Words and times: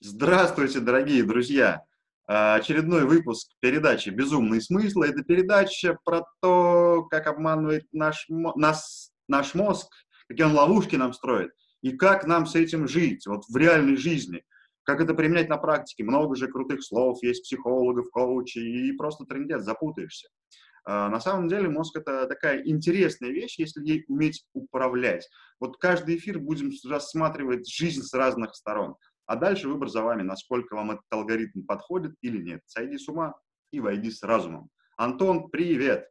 Здравствуйте, 0.00 0.78
дорогие 0.78 1.24
друзья! 1.24 1.82
А, 2.28 2.54
очередной 2.54 3.04
выпуск 3.04 3.50
передачи 3.58 4.10
«Безумные 4.10 4.60
смыслы». 4.60 5.08
Это 5.08 5.24
передача 5.24 5.98
про 6.04 6.22
то, 6.40 7.08
как 7.10 7.26
обманывает 7.26 7.84
наш, 7.90 8.26
нас, 8.28 9.10
наш 9.26 9.54
мозг, 9.54 9.88
какие 10.28 10.46
он 10.46 10.52
ловушки 10.52 10.94
нам 10.94 11.12
строит, 11.12 11.50
и 11.82 11.96
как 11.96 12.28
нам 12.28 12.46
с 12.46 12.54
этим 12.54 12.86
жить, 12.86 13.26
вот 13.26 13.42
в 13.48 13.56
реальной 13.56 13.96
жизни, 13.96 14.44
как 14.84 15.00
это 15.00 15.14
применять 15.14 15.48
на 15.48 15.56
практике. 15.56 16.04
Много 16.04 16.36
же 16.36 16.46
крутых 16.46 16.84
слов, 16.84 17.18
есть 17.24 17.42
психологов, 17.42 18.08
коучей, 18.12 18.90
и 18.90 18.92
просто 18.92 19.24
трендец, 19.24 19.62
запутаешься. 19.62 20.28
А, 20.84 21.08
на 21.08 21.18
самом 21.18 21.48
деле 21.48 21.68
мозг— 21.68 21.96
это 21.98 22.28
такая 22.28 22.62
интересная 22.62 23.30
вещь, 23.30 23.58
если 23.58 23.84
ей 23.84 24.04
уметь 24.06 24.44
управлять. 24.52 25.28
Вот 25.58 25.76
каждый 25.78 26.18
эфир 26.18 26.38
будем 26.38 26.70
рассматривать 26.88 27.68
жизнь 27.68 28.02
с 28.02 28.14
разных 28.14 28.54
сторон. 28.54 28.94
А 29.28 29.36
дальше 29.36 29.68
выбор 29.68 29.90
за 29.90 30.02
вами, 30.02 30.22
насколько 30.22 30.74
вам 30.74 30.92
этот 30.92 31.04
алгоритм 31.10 31.60
подходит 31.66 32.14
или 32.22 32.42
нет. 32.42 32.62
Сойди 32.64 32.96
с 32.96 33.06
ума 33.08 33.34
и 33.70 33.78
войди 33.78 34.10
с 34.10 34.22
разумом. 34.22 34.70
Антон, 34.96 35.50
привет! 35.50 36.08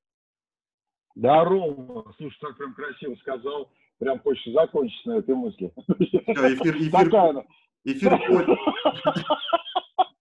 Здорово! 1.15 2.13
Слушай, 2.17 2.37
так 2.39 2.55
прям 2.57 2.75
красиво 2.75 3.15
сказал. 3.15 3.71
Прям 3.97 4.19
хочется 4.19 4.51
закончить 4.51 5.03
на 5.07 5.17
этой 5.17 5.33
мысли. 5.33 5.73
Все, 5.99 6.19
эфир, 6.19 6.77
эфир, 6.77 6.91
такая, 6.91 7.43
эфир 7.85 8.11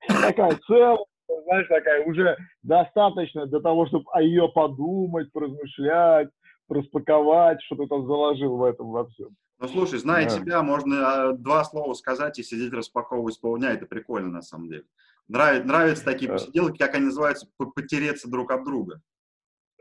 Такая 0.08 0.58
целая, 0.66 0.98
знаешь, 1.44 1.68
такая 1.68 2.02
уже 2.06 2.34
достаточно 2.62 3.44
для 3.44 3.60
того, 3.60 3.86
чтобы 3.88 4.06
о 4.12 4.22
ее 4.22 4.48
подумать, 4.48 5.30
поразмышлять, 5.32 6.30
распаковать, 6.68 7.62
что 7.62 7.76
ты 7.76 7.86
там 7.86 8.06
заложил 8.06 8.56
в 8.56 8.64
этом 8.64 8.90
во 8.90 9.06
всем. 9.08 9.36
Ну, 9.58 9.68
слушай, 9.68 9.98
зная 9.98 10.28
да. 10.28 10.38
тебя, 10.38 10.62
можно 10.62 11.30
а, 11.30 11.32
два 11.32 11.64
слова 11.64 11.94
сказать 11.94 12.38
и 12.38 12.42
сидеть 12.42 12.72
распаковывать 12.72 13.40
полдня. 13.40 13.72
Это 13.72 13.86
прикольно, 13.86 14.28
на 14.28 14.42
самом 14.42 14.68
деле. 14.68 14.84
Нравится, 15.28 15.66
нравятся 15.66 16.04
такие 16.04 16.30
посиделки, 16.30 16.78
как 16.78 16.94
они 16.94 17.06
называются, 17.06 17.48
потереться 17.74 18.30
друг 18.30 18.50
об 18.50 18.64
друга. 18.64 19.00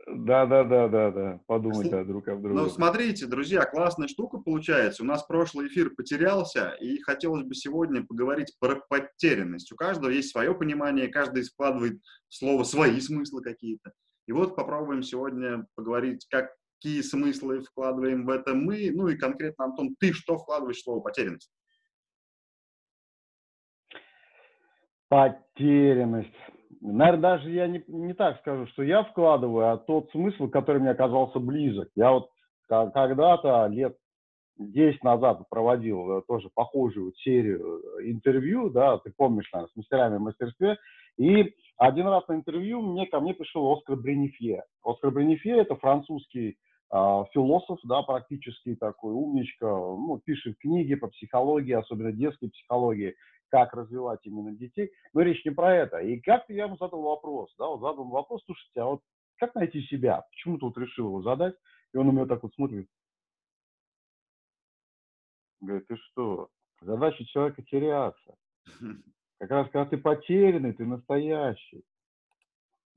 Да, 0.06 0.46
да, 0.46 0.62
да, 0.62 0.88
да, 0.88 1.10
да. 1.10 1.40
Подумать 1.46 1.88
Сл... 1.88 2.04
друг 2.04 2.28
об 2.28 2.40
друге. 2.40 2.54
Ну, 2.54 2.68
смотрите, 2.68 3.26
друзья, 3.26 3.64
классная 3.64 4.06
штука 4.06 4.38
получается. 4.38 5.02
У 5.02 5.06
нас 5.06 5.24
прошлый 5.24 5.66
эфир 5.66 5.90
потерялся, 5.90 6.70
и 6.80 7.00
хотелось 7.00 7.42
бы 7.42 7.54
сегодня 7.54 8.06
поговорить 8.06 8.56
про 8.60 8.76
потерянность. 8.88 9.72
У 9.72 9.76
каждого 9.76 10.10
есть 10.10 10.30
свое 10.30 10.54
понимание, 10.54 11.08
каждый 11.08 11.42
складывает 11.42 12.00
в 12.28 12.34
слово 12.34 12.62
свои 12.62 13.00
смыслы 13.00 13.42
какие-то. 13.42 13.92
И 14.26 14.32
вот 14.32 14.54
попробуем 14.54 15.02
сегодня 15.02 15.66
поговорить, 15.74 16.26
как 16.30 16.50
какие 16.76 17.00
смыслы 17.02 17.60
вкладываем 17.60 18.26
в 18.26 18.30
это 18.30 18.54
мы, 18.54 18.90
ну 18.92 19.08
и 19.08 19.16
конкретно, 19.16 19.66
Антон, 19.66 19.94
ты 19.98 20.12
что 20.12 20.38
вкладываешь 20.38 20.78
в 20.78 20.82
слово 20.82 21.00
потерянность? 21.00 21.50
Потерянность. 25.08 26.34
Наверное, 26.80 27.20
даже 27.20 27.50
я 27.50 27.66
не, 27.66 27.82
не 27.86 28.12
так 28.12 28.38
скажу, 28.40 28.66
что 28.68 28.82
я 28.82 29.04
вкладываю, 29.04 29.72
а 29.72 29.78
тот 29.78 30.10
смысл, 30.10 30.48
который 30.48 30.80
мне 30.80 30.90
оказался 30.90 31.38
близок. 31.38 31.88
Я 31.94 32.12
вот 32.12 32.30
когда-то, 32.68 33.66
лет 33.68 33.96
10 34.58 35.02
назад 35.04 35.42
проводил 35.48 36.18
э, 36.18 36.22
тоже 36.26 36.50
похожую 36.54 37.12
серию 37.14 37.82
э, 38.00 38.10
интервью, 38.10 38.70
да, 38.70 38.98
ты 38.98 39.12
помнишь, 39.16 39.48
наверное, 39.52 39.70
с 39.72 39.76
мастерами 39.76 40.16
в 40.16 40.20
мастерстве, 40.20 40.76
и 41.18 41.54
один 41.76 42.06
раз 42.06 42.26
на 42.28 42.34
интервью 42.34 42.80
мне, 42.82 43.06
ко 43.06 43.20
мне 43.20 43.34
пришел 43.34 43.72
Оскар 43.72 43.96
Бренифье. 43.96 44.64
Оскар 44.82 45.10
Бренифье– 45.10 45.58
это 45.58 45.76
французский 45.76 46.58
философ, 46.90 47.80
да, 47.84 48.02
практически 48.02 48.76
такой 48.76 49.12
умничка, 49.12 49.66
ну, 49.66 50.20
пишет 50.24 50.56
книги 50.58 50.94
по 50.94 51.08
психологии, 51.08 51.72
особенно 51.72 52.12
детской 52.12 52.48
психологии, 52.48 53.16
как 53.48 53.74
развивать 53.74 54.20
именно 54.24 54.52
детей. 54.52 54.90
Но 55.12 55.22
речь 55.22 55.44
не 55.44 55.50
про 55.50 55.74
это. 55.74 55.98
И 55.98 56.20
как-то 56.20 56.52
я 56.52 56.64
ему 56.64 56.76
задал 56.76 57.02
вопрос, 57.02 57.52
да, 57.58 57.66
вот 57.66 57.80
задал 57.80 58.08
вопрос, 58.08 58.42
слушайте, 58.44 58.80
а 58.80 58.86
вот 58.86 59.00
как 59.38 59.54
найти 59.54 59.82
себя? 59.82 60.24
Почему 60.30 60.58
ты 60.58 60.66
вот 60.66 60.78
решил 60.78 61.06
его 61.06 61.22
задать? 61.22 61.54
И 61.92 61.98
он 61.98 62.06
на 62.06 62.10
меня 62.12 62.26
так 62.26 62.42
вот 62.42 62.54
смотрит. 62.54 62.88
Говорит, 65.60 65.86
ты 65.88 65.96
что, 65.96 66.48
задача 66.80 67.24
человека 67.26 67.62
теряться. 67.62 68.34
Как 69.38 69.50
раз 69.50 69.68
когда 69.70 69.84
ты 69.84 69.98
потерянный, 69.98 70.72
ты 70.72 70.86
настоящий. 70.86 71.84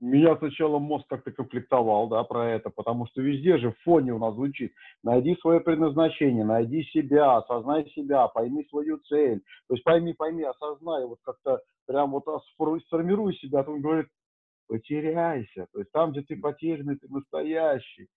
Меня 0.02 0.38
сначала 0.38 0.80
мозг 0.80 1.08
как-то 1.10 1.32
конфликтовал, 1.32 2.08
да, 2.08 2.24
про 2.24 2.50
это, 2.52 2.70
потому 2.70 3.06
что 3.08 3.22
везде 3.22 3.58
же 3.58 3.72
в 3.72 3.80
фоне 3.84 4.14
у 4.14 4.18
нас 4.18 4.34
звучит 4.34 4.74
«найди 5.04 5.36
свое 5.42 5.60
предназначение, 5.60 6.46
найди 6.46 6.84
себя, 6.84 7.36
осознай 7.38 7.86
себя, 7.90 8.28
пойми 8.30 8.66
свою 8.70 9.00
цель». 9.00 9.42
То 9.68 9.74
есть 9.74 9.84
пойми, 9.84 10.14
пойми, 10.14 10.44
осознай, 10.44 11.06
вот 11.06 11.20
как-то 11.24 11.62
прям 11.86 12.12
вот 12.12 12.24
сформируй 12.86 13.36
себя. 13.36 13.60
А 13.60 13.70
он 13.70 13.82
говорит 13.82 14.08
«потеряйся». 14.70 15.68
То 15.74 15.80
есть 15.80 15.92
там, 15.92 16.12
где 16.12 16.22
ты 16.22 16.38
потерянный, 16.38 16.96
ты 16.96 17.10
настоящий. 17.10 18.08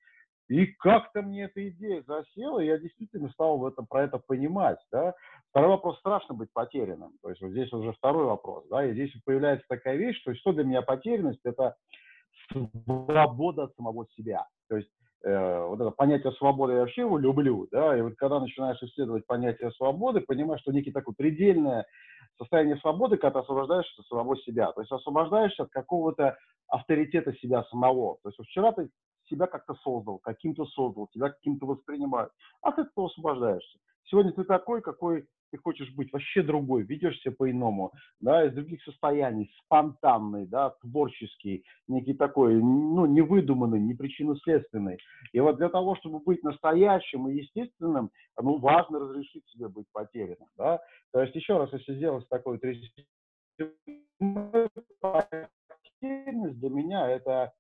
И 0.52 0.66
как-то 0.66 1.22
мне 1.22 1.44
эта 1.44 1.66
идея 1.70 2.02
засела, 2.06 2.60
и 2.60 2.66
я 2.66 2.76
действительно 2.76 3.30
стал 3.30 3.56
в 3.56 3.64
этом, 3.64 3.86
про 3.86 4.02
это 4.02 4.18
понимать. 4.18 4.78
Да? 4.92 5.14
Второй 5.48 5.70
вопрос, 5.70 5.98
страшно 6.00 6.34
быть 6.34 6.52
потерянным. 6.52 7.12
То 7.22 7.30
есть 7.30 7.40
вот 7.40 7.52
здесь 7.52 7.72
уже 7.72 7.94
второй 7.94 8.26
вопрос. 8.26 8.66
Да? 8.68 8.84
И 8.84 8.92
здесь 8.92 9.10
появляется 9.24 9.64
такая 9.66 9.96
вещь, 9.96 10.20
что 10.20 10.34
что 10.34 10.52
для 10.52 10.64
меня 10.64 10.82
потерянность– 10.82 11.40
это 11.44 11.74
свобода 12.84 13.62
от 13.62 13.74
самого 13.76 14.06
себя. 14.14 14.46
То 14.68 14.76
есть 14.76 14.90
э, 15.24 15.64
вот 15.64 15.80
это 15.80 15.90
понятие 15.90 16.32
свободы 16.32 16.74
я 16.74 16.80
вообще 16.80 17.00
его 17.00 17.16
люблю, 17.16 17.66
да, 17.70 17.96
и 17.96 18.02
вот 18.02 18.16
когда 18.16 18.38
начинаешь 18.38 18.82
исследовать 18.82 19.26
понятие 19.26 19.70
свободы, 19.72 20.20
понимаешь, 20.20 20.60
что 20.60 20.72
некий 20.72 20.92
такой 20.92 21.14
предельное 21.14 21.86
состояние 22.36 22.76
свободы, 22.76 23.16
когда 23.16 23.40
ты 23.40 23.44
освобождаешься 23.44 24.02
от 24.02 24.06
самого 24.06 24.36
себя, 24.38 24.70
то 24.72 24.82
есть 24.82 24.92
освобождаешься 24.92 25.62
от 25.62 25.70
какого-то 25.70 26.36
авторитета 26.68 27.32
себя 27.34 27.64
самого. 27.70 28.18
То 28.22 28.28
есть 28.28 28.50
вчера 28.50 28.72
ты 28.72 28.90
себя 29.32 29.46
как-то 29.46 29.74
создал, 29.82 30.18
каким-то 30.18 30.66
создал, 30.66 31.08
тебя 31.08 31.30
каким-то 31.30 31.66
воспринимают. 31.66 32.30
А 32.60 32.72
ты 32.72 32.82
этого 32.82 33.06
освобождаешься. 33.06 33.78
Сегодня 34.04 34.32
ты 34.32 34.44
такой, 34.44 34.82
какой 34.82 35.26
ты 35.50 35.58
хочешь 35.58 35.94
быть, 35.94 36.12
вообще 36.12 36.42
другой, 36.42 36.82
ведешь 36.82 37.20
себя 37.20 37.34
по-иному, 37.36 37.92
да, 38.20 38.46
из 38.46 38.54
других 38.54 38.82
состояний, 38.84 39.52
спонтанный, 39.64 40.46
да, 40.46 40.70
творческий, 40.80 41.64
некий 41.88 42.14
такой, 42.14 42.54
ну, 42.54 43.04
невыдуманный, 43.04 43.78
не 43.78 43.94
причинно-следственный. 43.94 44.98
И 45.32 45.40
вот 45.40 45.58
для 45.58 45.68
того, 45.68 45.94
чтобы 45.96 46.20
быть 46.20 46.42
настоящим 46.42 47.28
и 47.28 47.36
естественным, 47.36 48.10
ну, 48.40 48.58
важно 48.58 48.98
разрешить 48.98 49.46
себе 49.48 49.68
быть 49.68 49.86
потерянным, 49.92 50.48
да. 50.56 50.80
То 51.12 51.20
есть, 51.20 51.34
еще 51.34 51.58
раз, 51.58 51.70
если 51.72 51.96
сделать 51.96 52.26
такой 52.30 52.58
потерянность 55.00 56.58
для 56.58 56.70
меня 56.70 57.08
это 57.10 57.52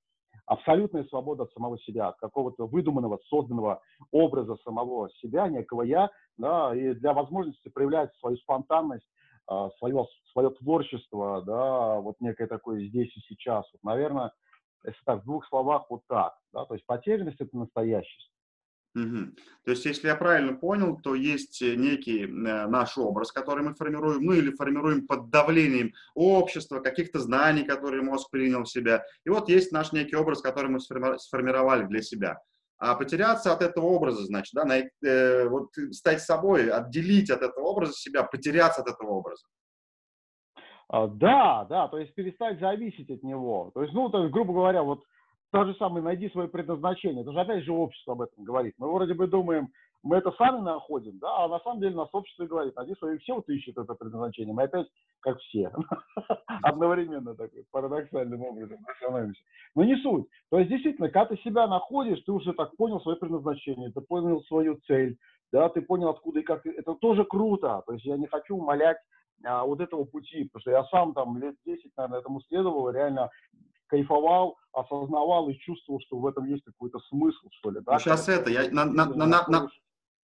абсолютная 0.46 1.04
свобода 1.04 1.44
от 1.44 1.52
самого 1.52 1.78
себя, 1.78 2.08
от 2.08 2.16
какого-то 2.18 2.66
выдуманного, 2.66 3.18
созданного 3.28 3.80
образа 4.10 4.56
самого 4.64 5.10
себя, 5.20 5.48
некого 5.48 5.82
я, 5.82 6.10
да, 6.36 6.74
и 6.74 6.94
для 6.94 7.12
возможности 7.12 7.68
проявлять 7.68 8.14
свою 8.16 8.36
спонтанность, 8.38 9.06
свое, 9.78 10.00
а, 10.00 10.04
свое 10.32 10.50
творчество, 10.50 11.42
да, 11.42 12.00
вот 12.00 12.16
некое 12.20 12.46
такое 12.46 12.86
здесь 12.86 13.14
и 13.16 13.20
сейчас. 13.20 13.66
Вот, 13.72 13.82
наверное, 13.82 14.32
если 14.84 15.00
так, 15.04 15.22
в 15.22 15.24
двух 15.24 15.46
словах, 15.46 15.86
вот 15.90 16.02
так, 16.08 16.34
да, 16.52 16.64
то 16.64 16.74
есть 16.74 16.86
потерянность– 16.86 17.40
это 17.40 17.56
настоящесть. 17.56 18.31
Угу. 18.94 19.32
То 19.64 19.70
есть, 19.70 19.86
если 19.86 20.08
я 20.08 20.16
правильно 20.16 20.52
понял, 20.54 21.00
то 21.00 21.14
есть 21.14 21.62
э, 21.62 21.76
некий 21.76 22.24
э, 22.24 22.26
наш 22.26 22.98
образ, 22.98 23.32
который 23.32 23.64
мы 23.64 23.74
формируем, 23.74 24.22
ну 24.22 24.32
или 24.32 24.50
формируем 24.50 25.06
под 25.06 25.30
давлением 25.30 25.94
общества, 26.14 26.80
каких-то 26.80 27.18
знаний, 27.18 27.64
которые 27.64 28.02
мозг 28.02 28.30
принял 28.30 28.64
в 28.64 28.68
себя. 28.68 29.02
И 29.24 29.30
вот 29.30 29.48
есть 29.48 29.72
наш 29.72 29.92
некий 29.92 30.16
образ, 30.16 30.42
который 30.42 30.70
мы 30.70 30.78
сформировали 30.80 31.86
для 31.86 32.02
себя. 32.02 32.38
А 32.78 32.94
потеряться 32.94 33.52
от 33.52 33.62
этого 33.62 33.86
образа, 33.86 34.26
значит, 34.26 34.52
да, 34.54 34.64
на, 34.64 34.78
э, 34.78 35.48
вот 35.48 35.70
стать 35.92 36.20
собой, 36.20 36.68
отделить 36.68 37.30
от 37.30 37.40
этого 37.40 37.64
образа 37.64 37.94
себя, 37.94 38.24
потеряться 38.24 38.82
от 38.82 38.88
этого 38.88 39.10
образа. 39.10 39.46
А, 40.88 41.06
да, 41.06 41.64
да, 41.70 41.88
то 41.88 41.98
есть 41.98 42.14
перестать 42.14 42.60
зависеть 42.60 43.08
от 43.08 43.22
него. 43.22 43.70
То 43.72 43.82
есть, 43.82 43.94
ну, 43.94 44.10
то 44.10 44.22
есть, 44.24 44.32
грубо 44.32 44.52
говоря, 44.52 44.82
вот 44.82 45.04
то 45.52 45.66
же 45.66 45.74
самое, 45.74 46.02
найди 46.02 46.30
свое 46.30 46.48
предназначение. 46.48 47.22
Это 47.22 47.32
же 47.32 47.40
опять 47.40 47.62
же 47.64 47.72
общество 47.72 48.14
об 48.14 48.22
этом 48.22 48.42
говорит. 48.42 48.74
Мы 48.78 48.90
вроде 48.90 49.12
бы 49.12 49.26
думаем, 49.26 49.68
мы 50.02 50.16
это 50.16 50.32
сами 50.32 50.60
находим, 50.60 51.18
да, 51.18 51.44
а 51.44 51.48
на 51.48 51.60
самом 51.60 51.80
деле 51.80 51.94
нас 51.94 52.08
общество 52.12 52.46
говорит, 52.46 52.74
найди 52.74 52.94
свое, 52.94 53.18
все 53.18 53.34
вот 53.34 53.48
ищут 53.50 53.76
это 53.76 53.94
предназначение. 53.94 54.54
Мы 54.54 54.62
опять 54.62 54.88
как 55.20 55.38
все, 55.38 55.70
одновременно 56.62 57.34
такой 57.34 57.64
парадоксальным 57.70 58.42
образом 58.42 58.78
становимся. 58.96 59.40
Но 59.74 59.84
не 59.84 59.96
суть. 59.96 60.26
То 60.50 60.58
есть 60.58 60.70
действительно, 60.70 61.10
когда 61.10 61.26
ты 61.26 61.42
себя 61.42 61.66
находишь, 61.68 62.22
ты 62.24 62.32
уже 62.32 62.54
так 62.54 62.74
понял 62.76 63.00
свое 63.02 63.18
предназначение, 63.18 63.92
ты 63.92 64.00
понял 64.00 64.42
свою 64.44 64.80
цель, 64.86 65.18
да, 65.52 65.68
ты 65.68 65.82
понял 65.82 66.08
откуда 66.08 66.40
и 66.40 66.42
как. 66.42 66.64
Это 66.64 66.94
тоже 66.94 67.24
круто. 67.24 67.82
То 67.86 67.92
есть 67.92 68.06
я 68.06 68.16
не 68.16 68.26
хочу 68.26 68.56
умолять 68.56 68.96
а, 69.44 69.64
вот 69.64 69.80
этого 69.80 70.04
пути, 70.04 70.44
потому 70.44 70.60
что 70.62 70.70
я 70.70 70.84
сам 70.84 71.12
там 71.12 71.36
лет 71.38 71.56
10, 71.66 71.92
наверное, 71.96 72.20
этому 72.20 72.40
следовал, 72.40 72.90
реально 72.90 73.30
кайфовал, 73.92 74.56
осознавал 74.72 75.50
и 75.50 75.58
чувствовал, 75.58 76.00
что 76.00 76.16
в 76.18 76.26
этом 76.26 76.46
есть 76.46 76.64
какой-то 76.64 76.98
смысл, 77.10 77.48
что 77.58 77.70
ли. 77.70 77.80
Да? 77.84 77.92
Ну, 77.92 77.98
сейчас 77.98 78.26
это, 78.28 78.50
я 78.50 78.70
на, 78.70 78.86
на, 78.86 79.04
на, 79.04 79.26
на, 79.26 79.68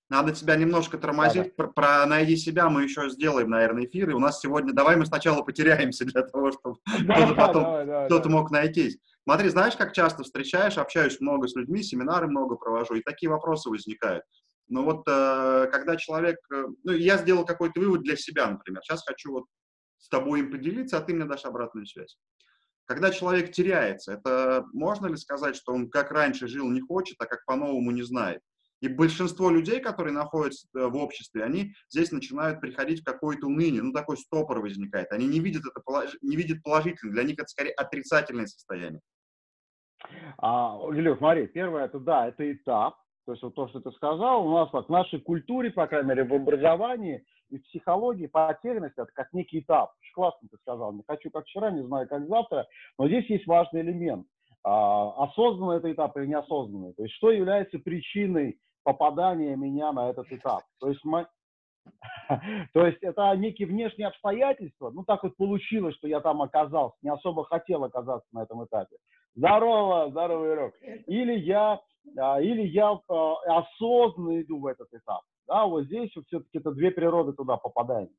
Надо 0.09 0.33
тебя 0.33 0.57
немножко 0.57 0.97
тормозить. 0.97 1.43
Да, 1.43 1.49
да. 1.49 1.55
Про, 1.57 1.69
про 1.69 2.07
найди 2.07 2.35
себя 2.37 2.71
мы 2.71 2.85
еще 2.85 3.11
сделаем, 3.11 3.51
наверное, 3.51 3.85
эфир. 3.85 4.09
И 4.09 4.15
у 4.15 4.19
нас 4.19 4.41
сегодня 4.41 4.73
давай 4.73 4.97
мы 4.97 5.05
сначала 5.05 5.43
потеряемся 5.43 6.07
для 6.07 6.23
того, 6.23 6.51
чтобы 6.53 6.79
кто-то 6.87 7.35
потом 7.35 8.07
кто-то 8.07 8.29
мог 8.31 8.51
найтись. 8.51 8.99
Смотри, 9.25 9.51
знаешь, 9.51 9.77
как 9.77 9.93
часто 9.93 10.23
встречаешь, 10.23 10.79
общаюсь 10.79 11.21
много 11.21 11.47
с 11.47 11.55
людьми, 11.55 11.83
семинары 11.83 12.27
много 12.27 12.57
провожу, 12.57 12.95
и 12.95 13.03
такие 13.03 13.29
вопросы 13.29 13.69
возникают. 13.69 14.25
Но 14.69 14.83
вот 14.83 15.03
э, 15.07 15.69
когда 15.71 15.97
человек, 15.97 16.39
э, 16.51 16.65
ну, 16.85 16.93
я 16.93 17.19
сделал 17.19 17.45
какой-то 17.45 17.81
вывод 17.81 18.03
для 18.03 18.17
себя, 18.17 18.51
например, 18.51 18.83
сейчас 18.83 19.03
хочу 19.07 19.33
вот 19.33 19.45
с 19.99 20.09
тобой 20.09 20.41
им 20.41 20.51
поделиться, 20.51 20.97
а 20.97 21.01
ты 21.03 21.13
мне 21.13 21.27
дашь 21.27 21.45
обратную 21.45 21.87
связь. 21.87 22.17
Когда 22.89 23.11
человек 23.11 23.53
теряется, 23.53 24.15
это 24.15 24.65
можно 24.73 25.09
ли 25.09 25.17
сказать, 25.17 25.57
что 25.57 25.75
он 25.75 25.91
как 25.91 26.11
раньше 26.11 26.49
жил 26.49 26.71
не 26.71 26.81
хочет, 26.81 27.17
а 27.21 27.27
как 27.27 27.45
по-новому 27.45 27.91
не 27.91 28.03
знает? 28.03 28.41
И 28.81 28.89
большинство 28.89 29.51
людей, 29.51 29.81
которые 29.81 30.15
находятся 30.15 30.67
э, 30.75 30.87
в 30.87 30.97
обществе, 30.97 31.45
они 31.45 31.75
здесь 31.91 32.13
начинают 32.13 32.61
приходить 32.63 33.03
в 33.03 33.05
какое-то 33.05 33.47
уныние, 33.47 33.83
ну 33.83 33.93
такой 33.93 34.17
стопор 34.17 34.61
возникает. 34.61 35.13
Они 35.13 35.27
не 35.27 35.41
видят 35.41 35.65
это, 35.67 35.83
не 36.23 36.37
видят 36.37 36.63
положительно, 36.63 37.13
для 37.13 37.25
них 37.25 37.35
это 37.39 37.49
скорее 37.49 37.73
отрицательное 37.73 38.47
состояние. 38.47 39.01
А, 40.39 40.79
Илюх, 40.91 41.19
смотри, 41.19 41.47
первое, 41.47 41.85
это 41.85 41.99
да, 41.99 42.29
это 42.29 42.51
этап, 42.51 42.97
то 43.29 43.33
есть 43.33 43.43
вот 43.43 43.55
то, 43.55 43.69
что 43.69 43.81
ты 43.81 43.91
сказал, 43.91 44.49
у 44.49 44.55
нас 44.55 44.73
вот 44.73 44.87
в 44.87 44.91
нашей 44.91 45.21
культуре, 45.21 45.71
по 45.71 45.87
крайней 45.87 46.09
мере, 46.09 46.25
в 46.25 46.33
образовании 46.33 47.27
и 47.51 47.59
в 47.59 47.63
психологии 47.65 48.27
потерянность 48.27 48.97
это 48.97 49.13
как 49.13 49.35
некий 49.35 49.59
этап. 49.59 49.93
Очень 50.01 50.15
классно 50.15 50.49
ты 50.51 50.57
сказал. 50.57 50.95
Не 50.95 51.03
хочу 51.07 51.31
как 51.31 51.45
вчера, 51.45 51.71
не 51.71 51.83
знаю 51.83 52.09
как 52.09 52.27
завтра, 52.27 52.67
но 52.97 53.07
здесь 53.07 53.29
есть 53.29 53.47
важный 53.47 53.83
элемент. 53.83 54.27
А, 54.65 55.25
осознанный 55.25 55.77
это 55.77 55.93
этап 55.93 56.17
или 56.17 56.25
неосознанный. 56.25 56.95
То 56.95 57.03
есть 57.03 57.15
что 57.17 57.31
является 57.31 57.79
причиной 57.79 58.59
попадания 58.83 59.57
меня 59.57 59.93
на 59.93 60.09
этот 60.09 60.33
этап. 60.33 60.63
То 60.81 60.89
есть, 60.89 61.05
мы, 61.05 61.27
то 62.73 62.87
есть 62.87 63.03
это 63.03 63.37
некие 63.37 63.69
внешние 63.69 64.09
обстоятельства. 64.09 64.91
Ну, 64.91 65.05
так 65.05 65.23
вот 65.23 65.37
получилось, 65.37 65.95
что 65.97 66.09
я 66.09 66.21
там 66.21 66.41
оказался, 66.41 66.97
не 67.03 67.11
особо 67.11 67.45
хотел 67.45 67.85
оказаться 67.85 68.27
на 68.33 68.45
этом 68.45 68.65
этапе. 68.65 68.97
Здорово, 69.35 70.09
здорово, 70.11 70.47
Ирок. 70.47 70.75
Или 71.07 71.39
я, 71.39 71.79
или 72.41 72.67
я 72.67 72.99
а, 73.09 73.59
осознанно 73.59 74.41
иду 74.41 74.61
в 74.61 74.67
этот 74.67 74.89
этап. 74.93 75.23
Да, 75.47 75.65
вот 75.67 75.85
здесь 75.85 76.15
вот 76.15 76.27
все-таки 76.27 76.59
это 76.59 76.73
две 76.73 76.91
природы 76.91 77.33
туда 77.33 77.57
попадания. 77.57 78.11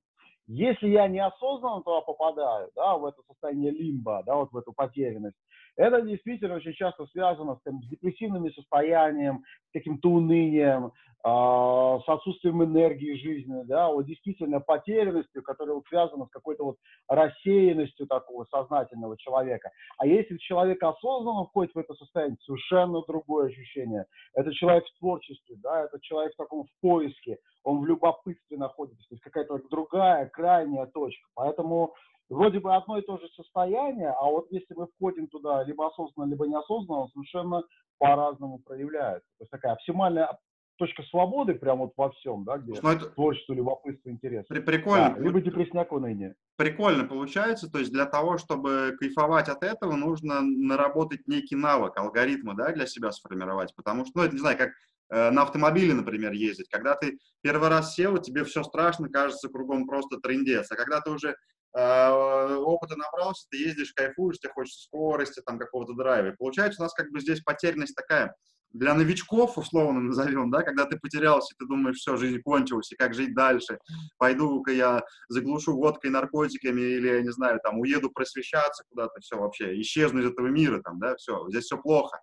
Если 0.52 0.88
я 0.88 1.08
неосознанно 1.08 1.84
туда 1.84 2.02
попадаю, 2.02 2.72
да, 2.76 2.98
в 2.98 3.06
это 3.06 3.22
состояние 3.28 3.70
лимба, 3.70 4.24
да, 4.26 4.36
вот 4.36 4.52
в 4.52 4.58
эту 4.58 4.74
потерянность, 4.74 5.38
это 5.78 6.02
действительно 6.02 6.56
очень 6.56 6.74
часто 6.74 7.06
связано 7.08 7.56
с, 7.56 7.62
там, 7.62 7.84
с 7.84 7.88
депрессивными 7.88 8.50
состоянием, 8.50 9.44
с 9.70 9.74
каким-то 9.74 10.10
унынием, 10.10 10.88
э, 10.88 10.90
с 11.24 12.10
отсутствием 12.10 12.64
энергии 12.64 13.14
жизни, 13.14 13.62
да, 13.66 13.90
вот 13.90 14.08
действительно 14.08 14.60
потерянностью, 14.60 15.44
которая 15.44 15.76
вот 15.76 15.86
связана 15.88 16.26
с 16.26 16.30
какой-то 16.30 16.66
вот 16.66 16.78
рассеянностью 17.08 18.08
такого 18.08 18.46
сознательного 18.46 19.18
человека. 19.20 19.70
А 20.00 20.08
если 20.08 20.36
человек 20.38 20.82
осознанно 20.82 21.46
входит 21.46 21.76
в 21.76 21.78
это 21.78 21.94
состояние, 21.94 22.38
совершенно 22.44 23.04
другое 23.08 23.50
ощущение. 23.50 24.06
Это 24.34 24.52
человек 24.54 24.84
в 24.86 25.00
творчестве, 25.00 25.58
да, 25.64 25.86
это 25.86 26.00
человек 26.02 26.34
в 26.34 26.38
таком 26.38 26.64
в 26.64 26.82
поиске, 26.82 27.38
он 27.64 27.80
в 27.82 27.86
любопытстве 27.86 28.58
находится, 28.58 29.08
то 29.10 29.16
есть 29.16 29.24
какая-то 29.24 29.60
другая, 29.70 30.28
крайняя 30.28 30.86
точка. 30.88 31.28
Поэтому 31.36 31.94
вроде 32.30 32.60
бы 32.60 32.76
одно 32.76 32.98
и 32.98 33.02
то 33.02 33.18
же 33.18 33.28
состояние, 33.30 34.10
а 34.12 34.26
вот 34.26 34.48
если 34.52 34.74
мы 34.74 34.88
входим 34.88 35.28
туда 35.28 35.64
либо 35.64 35.88
осознанно, 35.88 36.30
либо 36.30 36.48
неосознанно, 36.48 37.02
он 37.02 37.10
совершенно 37.10 37.64
по-разному 37.98 38.60
проявляется. 38.60 39.28
То 39.38 39.44
есть 39.44 39.52
такая 39.52 39.74
оптимальная 39.74 40.38
точка 40.80 41.04
свободы 41.04 41.56
прямо 41.56 41.84
вот 41.84 41.94
во 41.98 42.10
всем, 42.12 42.46
да, 42.46 42.58
где 42.58 42.74
ну, 42.82 42.90
это... 42.90 43.10
творчество, 43.10 43.54
любопытство, 43.54 44.10
интерес. 44.10 44.46
При, 44.48 44.62
прикольно. 44.62 45.14
Да, 45.16 45.22
либо 45.22 45.42
депрессняк 45.42 45.92
уныние. 45.92 46.36
Прикольно 46.56 47.04
получается, 47.04 47.70
то 47.70 47.80
есть 47.80 47.92
для 47.92 48.06
того, 48.06 48.38
чтобы 48.38 48.96
кайфовать 48.98 49.50
от 49.50 49.62
этого, 49.62 49.96
нужно 49.96 50.42
наработать 50.42 51.28
некий 51.28 51.56
навык, 51.56 51.98
алгоритмы, 51.98 52.56
да, 52.56 52.72
для 52.72 52.88
себя 52.88 53.12
сформировать, 53.12 53.76
потому 53.76 54.06
что, 54.06 54.20
ну, 54.20 54.24
это 54.24 54.34
не 54.34 54.40
знаю, 54.40 54.58
как 54.58 54.70
на 55.10 55.42
автомобиле, 55.42 55.94
например, 55.94 56.32
ездить. 56.34 56.70
Когда 56.70 56.96
ты 56.96 57.18
первый 57.42 57.70
раз 57.70 57.96
сел, 57.96 58.18
тебе 58.18 58.44
все 58.44 58.64
страшно, 58.64 59.10
кажется 59.10 59.50
кругом 59.50 59.88
просто 59.88 60.18
трендец. 60.18 60.72
А 60.72 60.76
когда 60.76 61.02
ты 61.02 61.10
уже 61.10 61.36
э, 61.76 62.56
опыта 62.56 62.96
набрался, 62.96 63.48
ты 63.50 63.58
ездишь, 63.58 63.94
кайфуешь, 63.94 64.40
тебе 64.40 64.54
хочется 64.54 64.84
скорости, 64.84 65.42
там, 65.46 65.58
какого-то 65.58 65.94
драйва. 65.94 66.28
И 66.28 66.36
получается 66.36 66.82
у 66.82 66.84
нас 66.84 66.94
как 66.94 67.12
бы 67.12 67.20
здесь 67.20 67.42
потерянность 67.42 67.96
такая 67.96 68.36
для 68.72 68.94
новичков, 68.94 69.58
условно 69.58 70.00
назовем, 70.00 70.52
да, 70.52 70.62
когда 70.62 70.86
ты 70.86 70.98
потерялся, 70.98 71.56
ты 71.58 71.66
думаешь, 71.66 71.98
все, 71.98 72.18
жизнь 72.18 72.40
кончилась, 72.42 72.92
и 72.92 72.96
как 72.96 73.14
жить 73.14 73.34
дальше, 73.34 73.80
пойду-ка 74.18 74.72
я 74.72 75.04
заглушу 75.28 75.74
водкой, 75.74 76.12
наркотиками, 76.12 76.82
или, 76.82 77.08
я 77.08 77.22
не 77.22 77.32
знаю, 77.32 77.60
там, 77.64 77.80
уеду 77.80 78.12
просвещаться 78.12 78.84
куда-то, 78.90 79.20
все 79.22 79.38
вообще, 79.38 79.80
исчезну 79.82 80.22
из 80.22 80.28
этого 80.28 80.48
мира, 80.48 80.82
там, 80.84 81.00
да, 81.00 81.16
все, 81.16 81.48
здесь 81.50 81.66
все 81.66 81.78
плохо. 81.78 82.20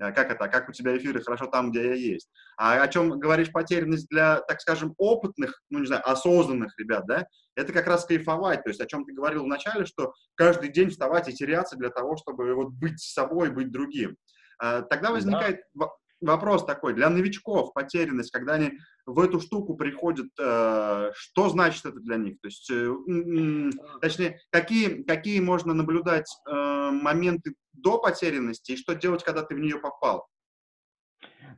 А 0.00 0.12
как 0.12 0.30
это, 0.30 0.44
а 0.44 0.48
как 0.48 0.68
у 0.68 0.72
тебя 0.72 0.96
эфиры 0.96 1.22
хорошо 1.22 1.46
там, 1.46 1.70
где 1.70 1.88
я 1.88 1.94
есть. 1.94 2.30
А 2.56 2.80
о 2.80 2.88
чем 2.88 3.18
говоришь 3.18 3.50
потерянность 3.50 4.08
для, 4.08 4.40
так 4.42 4.60
скажем, 4.60 4.94
опытных, 4.96 5.60
ну, 5.70 5.80
не 5.80 5.86
знаю, 5.86 6.08
осознанных 6.08 6.78
ребят, 6.78 7.04
да, 7.06 7.26
это 7.56 7.72
как 7.72 7.86
раз 7.86 8.04
кайфовать, 8.04 8.62
то 8.62 8.70
есть 8.70 8.80
о 8.80 8.86
чем 8.86 9.04
ты 9.04 9.12
говорил 9.12 9.44
вначале, 9.44 9.84
что 9.86 10.12
каждый 10.36 10.70
день 10.70 10.90
вставать 10.90 11.28
и 11.28 11.34
теряться 11.34 11.76
для 11.76 11.90
того, 11.90 12.16
чтобы 12.16 12.54
вот 12.54 12.68
быть 12.68 13.00
собой, 13.00 13.50
быть 13.50 13.72
другим. 13.72 14.16
А, 14.60 14.82
тогда 14.82 15.10
возникает 15.10 15.60
да. 15.74 15.86
Вопрос 16.20 16.64
такой, 16.64 16.94
для 16.94 17.08
новичков 17.10 17.72
потерянность, 17.72 18.30
когда 18.30 18.54
они 18.54 18.78
в 19.06 19.18
эту 19.20 19.40
штуку 19.40 19.74
приходят, 19.76 20.28
э, 20.38 21.10
что 21.14 21.48
значит 21.48 21.84
это 21.86 22.00
для 22.00 22.16
них? 22.16 22.40
То 22.40 22.48
есть, 22.48 22.70
э, 22.70 23.70
точнее, 24.00 24.40
какие, 24.50 25.02
какие 25.02 25.40
можно 25.40 25.74
наблюдать 25.74 26.28
э, 26.46 26.90
моменты 26.92 27.54
до 27.72 27.98
потерянности 27.98 28.72
и 28.72 28.76
что 28.76 28.94
делать, 28.94 29.24
когда 29.24 29.42
ты 29.42 29.54
в 29.54 29.58
нее 29.58 29.78
попал? 29.78 30.26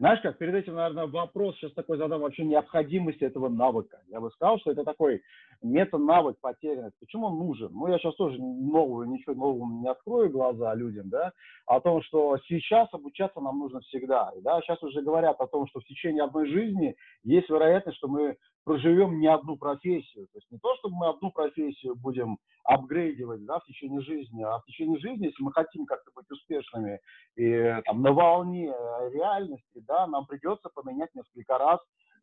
Знаешь 0.00 0.22
как, 0.22 0.38
перед 0.38 0.54
этим, 0.54 0.76
наверное, 0.76 1.06
вопрос 1.06 1.56
сейчас 1.56 1.74
такой 1.74 1.98
задам 1.98 2.22
вообще 2.22 2.42
необходимости 2.42 3.22
этого 3.22 3.50
навыка. 3.50 4.00
Я 4.08 4.18
бы 4.18 4.30
сказал, 4.30 4.58
что 4.58 4.70
это 4.70 4.82
такой 4.82 5.20
мета-навык 5.60 6.38
потерянности. 6.40 6.96
Почему 7.00 7.26
он 7.26 7.38
нужен? 7.38 7.68
Ну, 7.70 7.86
я 7.86 7.98
сейчас 7.98 8.14
тоже 8.14 8.38
нового, 8.38 9.04
ничего 9.04 9.34
нового 9.34 9.70
не 9.82 9.90
открою 9.90 10.30
глаза 10.30 10.74
людям, 10.74 11.10
да, 11.10 11.32
о 11.66 11.80
том, 11.80 12.00
что 12.00 12.38
сейчас 12.48 12.88
обучаться 12.94 13.40
нам 13.40 13.58
нужно 13.58 13.80
всегда. 13.80 14.32
Да, 14.40 14.62
сейчас 14.62 14.82
уже 14.82 15.02
говорят 15.02 15.38
о 15.38 15.46
том, 15.46 15.66
что 15.68 15.80
в 15.80 15.84
течение 15.84 16.24
одной 16.24 16.48
жизни 16.48 16.96
есть 17.22 17.50
вероятность, 17.50 17.98
что 17.98 18.08
мы 18.08 18.38
проживем 18.64 19.20
не 19.20 19.26
одну 19.26 19.56
профессию. 19.56 20.26
То 20.28 20.38
есть 20.38 20.50
не 20.50 20.58
то, 20.58 20.74
чтобы 20.76 20.96
мы 20.96 21.08
одну 21.08 21.30
профессию 21.30 21.96
будем 21.96 22.38
апгрейдивать 22.64 23.44
да, 23.44 23.58
в 23.58 23.64
течение 23.64 24.00
жизни, 24.02 24.42
а 24.42 24.58
в 24.58 24.64
течение 24.64 24.98
жизни, 24.98 25.26
если 25.26 25.42
мы 25.42 25.52
хотим 25.52 25.86
как-то 25.86 26.10
быть 26.14 26.30
успешными 26.30 27.00
и 27.36 27.74
там, 27.84 28.02
на 28.02 28.12
волне 28.12 28.66
реальности, 29.12 29.82
да, 29.86 30.06
нам 30.06 30.26
придется 30.26 30.68
поменять 30.74 31.14
несколько 31.14 31.58
раз 31.58 31.80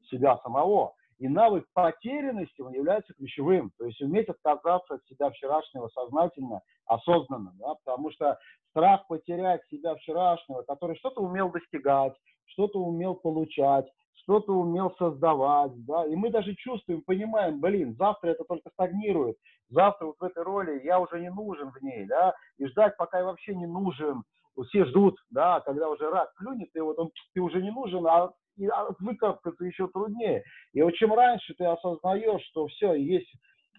себя 0.10 0.38
самого. 0.44 0.94
И 1.20 1.28
навык 1.28 1.66
потерянности, 1.74 2.62
он 2.62 2.74
является 2.74 3.14
ключевым. 3.16 3.72
То 3.80 3.86
есть 3.86 4.00
уметь 4.02 4.30
отказаться 4.30 4.96
от 4.96 5.06
себя 5.08 5.32
вчерашнего 5.32 5.88
сознательно, 5.88 6.62
осознанно. 6.86 7.54
Да? 7.56 7.74
Потому 7.84 8.12
что 8.12 8.38
страх 8.70 9.08
потерять 9.08 9.62
себя 9.72 9.96
вчерашнего, 9.96 10.62
который 10.62 10.96
что-то 10.98 11.22
умел 11.22 11.50
достигать, 11.50 12.14
что-то 12.46 12.80
умел 12.80 13.16
получать, 13.16 13.88
что-то 14.22 14.54
умел 14.54 14.94
создавать, 14.98 15.74
да, 15.86 16.06
и 16.06 16.16
мы 16.16 16.30
даже 16.30 16.56
чувствуем, 16.56 17.02
понимаем, 17.02 17.60
блин, 17.60 17.96
завтра 17.98 18.30
это 18.30 18.44
только 18.44 18.70
стагнирует, 18.72 19.38
завтра 19.70 20.08
вот 20.08 20.18
в 20.20 20.24
этой 20.24 20.44
роли 20.44 20.82
я 20.84 21.00
уже 21.00 21.20
не 21.20 21.30
нужен 21.30 21.72
в 21.72 21.82
ней, 21.82 22.06
да, 22.06 22.34
и 22.58 22.66
ждать, 22.68 22.98
пока 22.98 23.20
я 23.20 23.26
вообще 23.26 23.56
не 23.56 23.68
нужен, 23.68 24.24
все 24.70 24.86
ждут, 24.86 25.18
да, 25.30 25.60
когда 25.62 25.90
уже 25.90 26.10
рак 26.10 26.34
клюнет, 26.36 26.70
и 26.74 26.80
вот 26.80 26.98
он, 27.00 27.12
ты 27.34 27.42
уже 27.42 27.62
не 27.62 27.72
нужен, 27.72 28.06
а, 28.08 28.32
и, 28.58 28.66
а 28.68 28.90
выкарабкаться 29.00 29.64
еще 29.66 29.88
труднее. 29.88 30.44
И 30.74 30.82
вот 30.82 30.94
чем 30.96 31.14
раньше 31.14 31.54
ты 31.56 31.66
осознаешь, 31.66 32.44
что 32.50 32.68
все, 32.68 32.94
есть 32.96 33.32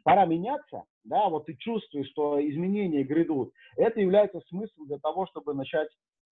пора 0.05 0.25
меняться, 0.25 0.85
да, 1.05 1.29
вот 1.29 1.47
ты 1.47 1.57
чувствуешь, 1.57 2.09
что 2.11 2.41
изменения 2.49 3.03
грядут, 3.03 3.51
это 3.77 4.01
является 4.01 4.41
смыслом 4.49 4.87
для 4.87 4.99
того, 4.99 5.27
чтобы 5.27 5.55
начать 5.55 5.89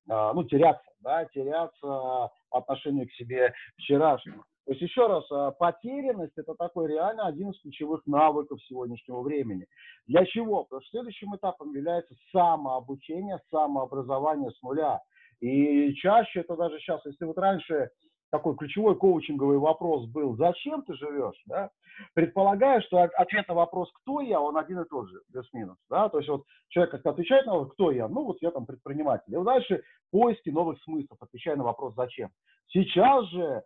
ну, 0.07 0.45
теряться, 0.45 0.91
да, 1.01 1.25
теряться 1.27 1.81
по 1.81 2.31
отношению 2.51 3.09
к 3.09 3.13
себе 3.13 3.53
вчерашнему. 3.77 4.45
То 4.67 4.73
есть 4.73 4.83
еще 4.83 5.07
раз, 5.07 5.25
а, 5.31 5.53
потерянность– 5.53 6.33
это 6.37 6.55
такой 6.55 6.89
реально 6.89 7.29
один 7.29 7.51
из 7.51 7.61
ключевых 7.61 8.05
навыков 8.07 8.59
сегодняшнего 8.65 9.21
времени. 9.21 9.67
Для 10.09 10.27
чего? 10.27 10.65
Потому 10.65 10.83
что 10.83 10.91
следующим 10.91 11.37
этапом 11.37 11.73
является 11.73 12.15
самообучение, 12.33 13.41
самообразование 13.51 14.51
с 14.51 14.61
нуля. 14.63 15.01
И 15.41 15.95
чаще 15.95 16.41
это 16.41 16.57
даже 16.57 16.81
сейчас, 16.81 17.01
если 17.07 17.27
вот 17.27 17.39
раньше 17.39 17.91
такой 18.30 18.56
ключевой 18.56 18.97
коучинговый 18.97 19.59
вопрос 19.59 20.06
был, 20.06 20.37
зачем 20.37 20.83
ты 20.83 20.95
живешь, 20.95 21.40
да? 21.47 21.71
предполагая, 22.14 22.80
что 22.83 23.02
ответ 23.02 23.49
на 23.49 23.54
вопрос, 23.54 23.90
кто 23.92 24.21
я, 24.21 24.40
он 24.40 24.56
один 24.56 24.80
и 24.80 24.88
тот 24.88 25.09
же, 25.09 25.21
плюс-минус, 25.33 25.78
да, 25.88 26.09
то 26.09 26.18
есть 26.18 26.28
вот 26.28 26.45
человек 26.68 26.92
как 26.92 27.06
отвечает 27.06 27.47
на 27.47 27.54
вопрос, 27.54 27.73
кто 27.75 27.90
я, 27.90 28.09
ну 28.09 28.25
вот 28.25 28.38
я 28.40 28.50
там 28.50 28.66
предприниматель, 28.66 29.35
и 29.35 29.45
дальше 29.45 29.83
поиски 30.11 30.50
новых 30.50 30.80
смыслов, 30.83 31.18
отвечая 31.21 31.56
на 31.56 31.64
вопрос, 31.64 31.95
зачем. 31.95 32.30
Сейчас 32.68 33.26
же 33.26 33.62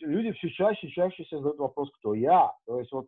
люди 0.00 0.32
все 0.32 0.50
чаще 0.50 0.86
и 0.86 0.92
чаще 0.92 1.24
задают 1.30 1.58
вопрос, 1.58 1.90
кто 1.98 2.14
я. 2.14 2.52
То 2.66 2.78
есть 2.78 2.92
вот 2.92 3.06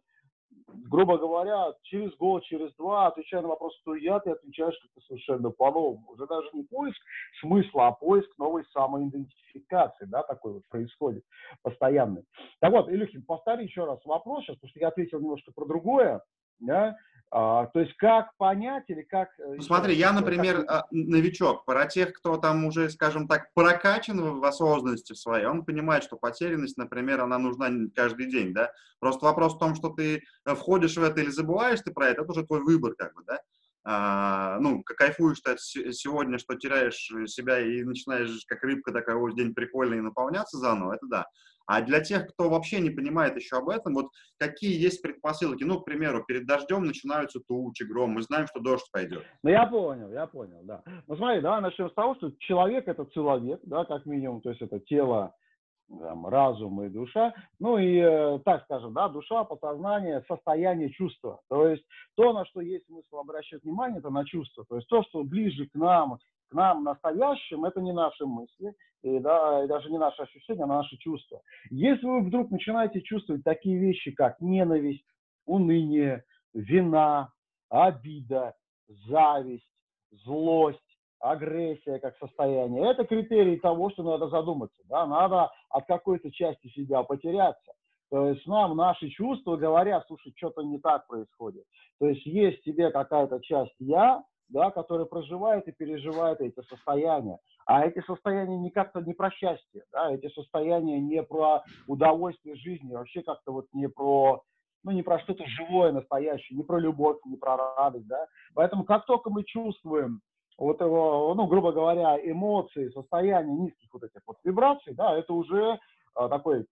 грубо 0.68 1.18
говоря, 1.18 1.74
через 1.82 2.14
год, 2.16 2.44
через 2.44 2.74
два, 2.74 3.08
отвечая 3.08 3.42
на 3.42 3.48
вопрос, 3.48 3.78
кто 3.80 3.94
я, 3.94 4.18
ты 4.20 4.30
отвечаешь 4.30 4.78
как-то 4.80 5.00
совершенно 5.06 5.50
по-новому. 5.50 6.04
Уже 6.08 6.26
даже 6.26 6.48
не 6.52 6.64
поиск 6.64 7.00
смысла, 7.40 7.88
а 7.88 7.92
поиск 7.92 8.30
новой 8.38 8.64
самоидентификации, 8.72 10.06
да, 10.06 10.22
такой 10.22 10.54
вот 10.54 10.68
происходит 10.68 11.24
постоянный. 11.62 12.24
Так 12.60 12.72
вот, 12.72 12.88
Илюхин, 12.88 13.22
повтори 13.22 13.64
еще 13.64 13.84
раз 13.84 14.04
вопрос 14.04 14.44
сейчас, 14.44 14.56
потому 14.56 14.70
что 14.70 14.80
я 14.80 14.88
ответил 14.88 15.20
немножко 15.20 15.52
про 15.52 15.64
другое, 15.64 16.22
да, 16.60 16.96
а, 17.30 17.66
то 17.66 17.80
есть 17.80 17.94
как 17.96 18.36
понять 18.36 18.84
или 18.88 19.02
как... 19.02 19.28
Э, 19.38 19.54
ну, 19.56 19.62
смотри, 19.62 19.94
я, 19.94 20.12
например, 20.12 20.64
как... 20.64 20.70
А, 20.70 20.86
новичок. 20.90 21.64
Про 21.64 21.86
тех, 21.86 22.12
кто 22.12 22.36
там 22.36 22.64
уже, 22.64 22.88
скажем 22.88 23.26
так, 23.26 23.52
прокачан 23.52 24.38
в 24.38 24.44
осознанности 24.44 25.12
своей, 25.12 25.46
он 25.46 25.64
понимает, 25.64 26.04
что 26.04 26.16
потерянность, 26.16 26.76
например, 26.76 27.20
она 27.20 27.38
нужна 27.38 27.68
каждый 27.94 28.30
день, 28.30 28.54
да. 28.54 28.70
Просто 29.00 29.26
вопрос 29.26 29.54
в 29.56 29.58
том, 29.58 29.74
что 29.74 29.90
ты 29.90 30.22
э, 30.44 30.54
входишь 30.54 30.96
в 30.96 31.02
это 31.02 31.20
или 31.20 31.30
забываешь 31.30 31.80
ты 31.80 31.92
про 31.92 32.08
это, 32.08 32.22
это 32.22 32.32
уже 32.32 32.46
твой 32.46 32.60
выбор, 32.62 32.94
как 32.94 33.14
бы, 33.14 33.22
да. 33.26 33.40
А, 33.88 34.58
ну, 34.60 34.82
кайфуешь 34.82 35.40
ты 35.40 35.56
сегодня, 35.58 36.38
что 36.38 36.54
теряешь 36.56 37.08
себя 37.30 37.60
и 37.60 37.84
начинаешь 37.84 38.44
как 38.46 38.62
рыбка 38.62 38.92
такая, 38.92 39.16
ой, 39.16 39.34
день 39.34 39.54
прикольный, 39.54 40.00
наполняться 40.00 40.58
заново, 40.58 40.94
это 40.94 41.06
да. 41.06 41.26
А 41.66 41.82
для 41.82 42.00
тех, 42.00 42.28
кто 42.28 42.48
вообще 42.48 42.80
не 42.80 42.90
понимает 42.90 43.36
еще 43.36 43.56
об 43.56 43.68
этом, 43.68 43.94
вот 43.94 44.06
какие 44.38 44.80
есть 44.80 45.02
предпосылки? 45.02 45.64
Ну, 45.64 45.80
к 45.80 45.84
примеру, 45.84 46.24
перед 46.24 46.46
дождем 46.46 46.84
начинаются 46.84 47.40
тучи, 47.40 47.82
гром, 47.82 48.10
мы 48.10 48.22
знаем, 48.22 48.46
что 48.46 48.60
дождь 48.60 48.88
пойдет. 48.92 49.24
Ну, 49.42 49.50
я 49.50 49.66
понял, 49.66 50.10
я 50.12 50.26
понял, 50.26 50.60
да. 50.62 50.82
Ну, 51.06 51.16
смотри, 51.16 51.40
да, 51.40 51.60
начнем 51.60 51.90
с 51.90 51.94
того, 51.94 52.14
что 52.16 52.32
человек– 52.38 52.84
это 52.86 53.06
человек, 53.12 53.60
да, 53.64 53.84
как 53.84 54.06
минимум, 54.06 54.40
то 54.40 54.50
есть 54.50 54.62
это 54.62 54.78
тело, 54.80 55.34
там, 55.88 56.26
разум 56.26 56.82
и 56.82 56.88
душа. 56.88 57.34
Ну 57.58 57.78
и, 57.78 57.98
э, 57.98 58.38
так 58.44 58.64
скажем, 58.64 58.92
да, 58.92 59.08
душа, 59.08 59.44
подсознание, 59.44 60.24
состояние 60.28 60.90
чувства. 60.90 61.40
То 61.48 61.68
есть 61.68 61.84
то, 62.16 62.32
на 62.32 62.44
что 62.46 62.60
есть 62.60 62.86
смысл 62.86 63.18
обращать 63.18 63.62
внимание, 63.62 63.98
это 63.98 64.10
на 64.10 64.24
чувства. 64.24 64.64
То 64.68 64.76
есть 64.76 64.88
то, 64.88 65.02
что 65.04 65.22
ближе 65.22 65.66
к 65.66 65.74
нам, 65.74 66.18
к 66.48 66.54
нам 66.54 66.84
настоящим, 66.84 67.64
это 67.64 67.80
не 67.80 67.92
наши 67.92 68.24
мысли, 68.26 68.74
и, 69.02 69.18
да, 69.18 69.64
и 69.64 69.68
даже 69.68 69.90
не 69.90 69.98
наши 69.98 70.22
ощущения, 70.22 70.64
а 70.64 70.66
наши 70.66 70.96
чувства. 70.96 71.40
Если 71.70 72.06
вы 72.06 72.22
вдруг 72.22 72.50
начинаете 72.50 73.02
чувствовать 73.02 73.44
такие 73.44 73.78
вещи, 73.78 74.10
как 74.12 74.40
ненависть, 74.40 75.04
уныние, 75.44 76.24
вина, 76.54 77.32
обида, 77.68 78.54
зависть, 78.88 79.68
злость, 80.10 80.80
агрессия 81.20 81.98
как 81.98 82.16
состояние, 82.18 82.90
это 82.90 83.04
критерии 83.04 83.56
того, 83.56 83.90
что 83.90 84.02
надо 84.02 84.28
задуматься. 84.28 84.82
Да? 84.84 85.06
Надо 85.06 85.50
от 85.70 85.86
какой-то 85.86 86.30
части 86.30 86.68
себя 86.68 87.02
потеряться. 87.02 87.72
То 88.10 88.28
есть 88.28 88.46
нам 88.46 88.76
наши 88.76 89.08
чувства 89.08 89.56
говорят, 89.56 90.04
слушай, 90.06 90.32
что-то 90.36 90.62
не 90.62 90.78
так 90.78 91.06
происходит. 91.08 91.64
То 91.98 92.08
есть 92.08 92.24
есть 92.24 92.62
тебе 92.62 92.90
какая-то 92.90 93.40
часть 93.40 93.74
«я», 93.80 94.22
да, 94.48 94.70
который 94.70 95.06
проживает 95.06 95.66
и 95.68 95.72
переживает 95.72 96.40
эти 96.40 96.60
состояния. 96.68 97.38
А 97.66 97.84
эти 97.84 98.00
состояния 98.06 98.56
не 98.56 98.70
как-то 98.70 99.00
не 99.00 99.12
про 99.12 99.30
счастье, 99.30 99.82
да, 99.92 100.12
эти 100.12 100.28
состояния 100.28 101.00
не 101.00 101.22
про 101.22 101.62
удовольствие 101.86 102.56
жизни, 102.56 102.92
вообще 102.92 103.22
как-то 103.22 103.52
вот 103.52 103.66
не 103.72 103.88
про, 103.88 104.42
ну, 104.84 104.92
не 104.92 105.02
про 105.02 105.18
что-то 105.20 105.44
живое, 105.46 105.92
настоящее, 105.92 106.56
не 106.56 106.64
про 106.64 106.78
любовь, 106.78 107.18
не 107.24 107.36
про 107.36 107.56
радость, 107.56 108.06
да. 108.06 108.26
Поэтому 108.54 108.84
как 108.84 109.04
только 109.06 109.30
мы 109.30 109.42
чувствуем 109.44 110.20
вот 110.58 110.80
его, 110.80 111.34
ну, 111.34 111.46
грубо 111.46 111.72
говоря, 111.72 112.16
эмоции, 112.18 112.88
состояние 112.90 113.56
низких 113.56 113.88
вот 113.92 114.04
этих 114.04 114.20
вот 114.26 114.36
вибраций, 114.44 114.94
да, 114.94 115.18
это 115.18 115.32
уже 115.34 115.78
а, 116.14 116.28
такой 116.28 116.66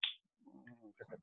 это, 0.98 1.18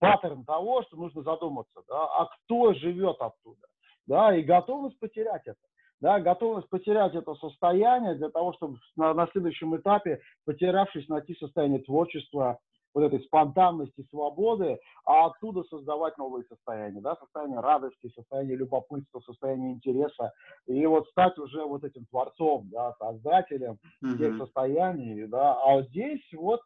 паттерн 0.00 0.44
того, 0.44 0.82
что 0.84 0.96
нужно 0.96 1.22
задуматься, 1.22 1.82
да, 1.86 2.06
а 2.06 2.26
кто 2.26 2.72
живет 2.72 3.16
оттуда, 3.20 3.66
да, 4.06 4.34
и 4.34 4.42
готовность 4.42 4.98
потерять 4.98 5.42
это 5.44 5.60
да, 6.04 6.20
готовность 6.20 6.68
потерять 6.68 7.14
это 7.14 7.34
состояние 7.36 8.14
для 8.16 8.28
того, 8.28 8.52
чтобы 8.52 8.76
на, 8.94 9.14
на 9.14 9.26
следующем 9.28 9.74
этапе, 9.74 10.20
потерявшись, 10.44 11.08
найти 11.08 11.34
состояние 11.36 11.80
творчества, 11.80 12.58
вот 12.92 13.04
этой 13.04 13.24
спонтанности, 13.24 14.06
свободы, 14.10 14.78
а 15.06 15.26
оттуда 15.28 15.62
создавать 15.64 16.18
новые 16.18 16.44
состояния, 16.44 17.00
да, 17.00 17.16
состояние 17.16 17.58
радости, 17.58 18.12
состояние 18.14 18.54
любопытства, 18.56 19.20
состояние 19.20 19.72
интереса, 19.72 20.34
и 20.66 20.84
вот 20.84 21.08
стать 21.08 21.38
уже 21.38 21.64
вот 21.64 21.84
этим 21.84 22.04
творцом, 22.04 22.68
да, 22.70 22.92
создателем 22.98 23.78
mm-hmm. 24.04 24.18
тех 24.18 24.36
состояний, 24.36 25.26
да, 25.26 25.54
а 25.54 25.76
вот 25.76 25.86
здесь 25.88 26.22
вот 26.34 26.60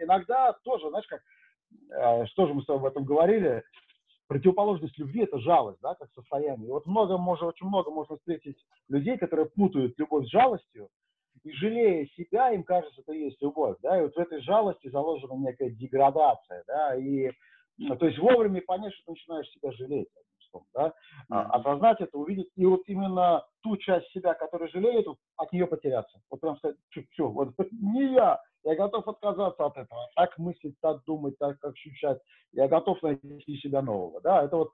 иногда 0.00 0.52
тоже, 0.64 0.88
знаешь, 0.88 1.06
как, 1.06 1.20
э, 1.92 2.26
что 2.26 2.48
же 2.48 2.54
мы 2.54 2.62
с 2.62 2.66
тобой 2.66 2.80
об 2.80 2.86
этом 2.86 3.04
говорили, 3.04 3.62
противоположность 4.28 4.98
любви– 4.98 5.22
это 5.24 5.38
жалость, 5.38 5.80
да, 5.82 5.94
как 5.94 6.08
состояние. 6.14 6.68
И 6.68 6.72
вот 6.72 6.86
много, 6.86 7.18
можно, 7.18 7.48
очень 7.48 7.66
много 7.66 7.90
можно 7.90 8.16
встретить 8.16 8.56
людей, 8.88 9.18
которые 9.18 9.46
путают 9.46 9.98
любовь 9.98 10.26
с 10.26 10.30
жалостью, 10.30 10.88
и 11.42 11.52
жалея 11.52 12.06
себя, 12.16 12.52
им 12.52 12.62
кажется, 12.62 13.02
это 13.02 13.12
есть 13.12 13.40
любовь, 13.42 13.76
да, 13.82 13.98
и 13.98 14.02
вот 14.02 14.14
в 14.14 14.18
этой 14.18 14.40
жалости 14.40 14.88
заложена 14.88 15.34
некая 15.34 15.70
деградация, 15.70 16.64
да, 16.66 16.96
и, 16.96 17.30
ну, 17.76 17.96
то 17.96 18.06
есть 18.06 18.18
вовремя 18.18 18.62
понять, 18.62 18.94
что 18.94 19.06
ты 19.06 19.10
начинаешь 19.12 19.50
себя 19.50 19.72
жалеть, 19.72 20.08
да, 20.72 20.92
mm-hmm. 21.30 21.46
осознать 21.50 22.00
это, 22.00 22.16
увидеть, 22.16 22.48
и 22.56 22.64
вот 22.64 22.82
именно 22.86 23.44
ту 23.62 23.76
часть 23.76 24.08
себя, 24.12 24.34
которая 24.34 24.68
жалеет, 24.70 25.06
от 25.36 25.52
нее 25.52 25.66
потеряться, 25.66 26.18
вот 26.30 26.40
прям 26.40 26.56
сказать, 26.56 26.76
что, 27.12 27.28
вот 27.28 27.54
не 27.72 28.14
я, 28.14 28.40
я 28.64 28.74
готов 28.76 29.06
отказаться 29.06 29.64
от 29.64 29.76
этого. 29.76 30.00
Так 30.16 30.36
мыслить, 30.38 30.78
так 30.80 31.04
думать, 31.04 31.38
так 31.38 31.62
ощущать. 31.64 32.18
Я 32.52 32.68
готов 32.68 33.02
найти 33.02 33.56
себя 33.58 33.82
нового. 33.82 34.20
Да, 34.22 34.44
это 34.44 34.56
вот 34.56 34.70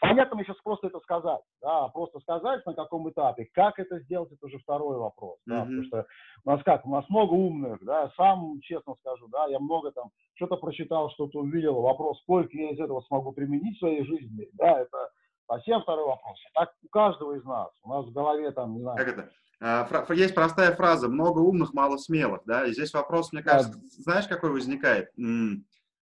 Понятно, 0.00 0.36
мне 0.36 0.44
сейчас 0.44 0.58
просто 0.62 0.86
это 0.86 1.00
сказать, 1.00 1.40
да, 1.60 1.88
просто 1.88 2.20
сказать 2.20 2.64
на 2.66 2.74
каком 2.74 3.10
этапе. 3.10 3.48
Как 3.52 3.78
это 3.78 3.98
сделать, 4.00 4.30
это 4.30 4.46
уже 4.46 4.58
второй 4.58 4.96
вопрос, 4.96 5.38
да, 5.46 5.56
mm-hmm. 5.56 5.64
потому 5.64 5.84
что 5.84 6.06
у 6.44 6.50
нас 6.50 6.62
как, 6.62 6.86
у 6.86 6.90
нас 6.90 7.08
много 7.08 7.34
умных, 7.34 7.84
да, 7.84 8.10
сам 8.16 8.60
честно 8.60 8.94
скажу, 9.00 9.26
да, 9.28 9.46
я 9.48 9.58
много 9.58 9.90
там 9.90 10.10
что-то 10.34 10.56
прочитал, 10.56 11.10
что-то 11.10 11.40
увидел, 11.40 11.80
вопрос, 11.80 12.20
сколько 12.20 12.56
я 12.56 12.70
из 12.70 12.78
этого 12.78 13.00
смогу 13.02 13.32
применить 13.32 13.76
в 13.76 13.80
своей 13.80 14.04
жизни, 14.04 14.48
да, 14.52 14.82
это 14.82 15.10
совсем 15.52 15.82
второй 15.82 16.06
вопрос. 16.06 16.38
Так 16.54 16.72
у 16.82 16.88
каждого 16.88 17.36
из 17.36 17.44
нас, 17.44 17.68
у 17.82 17.88
нас 17.88 18.06
в 18.06 18.12
голове 18.12 18.50
там, 18.52 18.74
не 18.74 18.80
знаю. 18.80 18.96
Как 18.96 19.08
это? 19.08 19.30
А, 19.60 19.86
есть 20.12 20.34
простая 20.34 20.74
фраза 20.74 21.08
«много 21.08 21.38
умных, 21.38 21.72
мало 21.72 21.96
смелых». 21.96 22.40
Да? 22.46 22.66
И 22.66 22.72
здесь 22.72 22.92
вопрос, 22.92 23.32
мне 23.32 23.42
кажется, 23.42 23.78
да. 23.78 23.86
знаешь, 23.90 24.26
какой 24.26 24.50
возникает? 24.50 25.10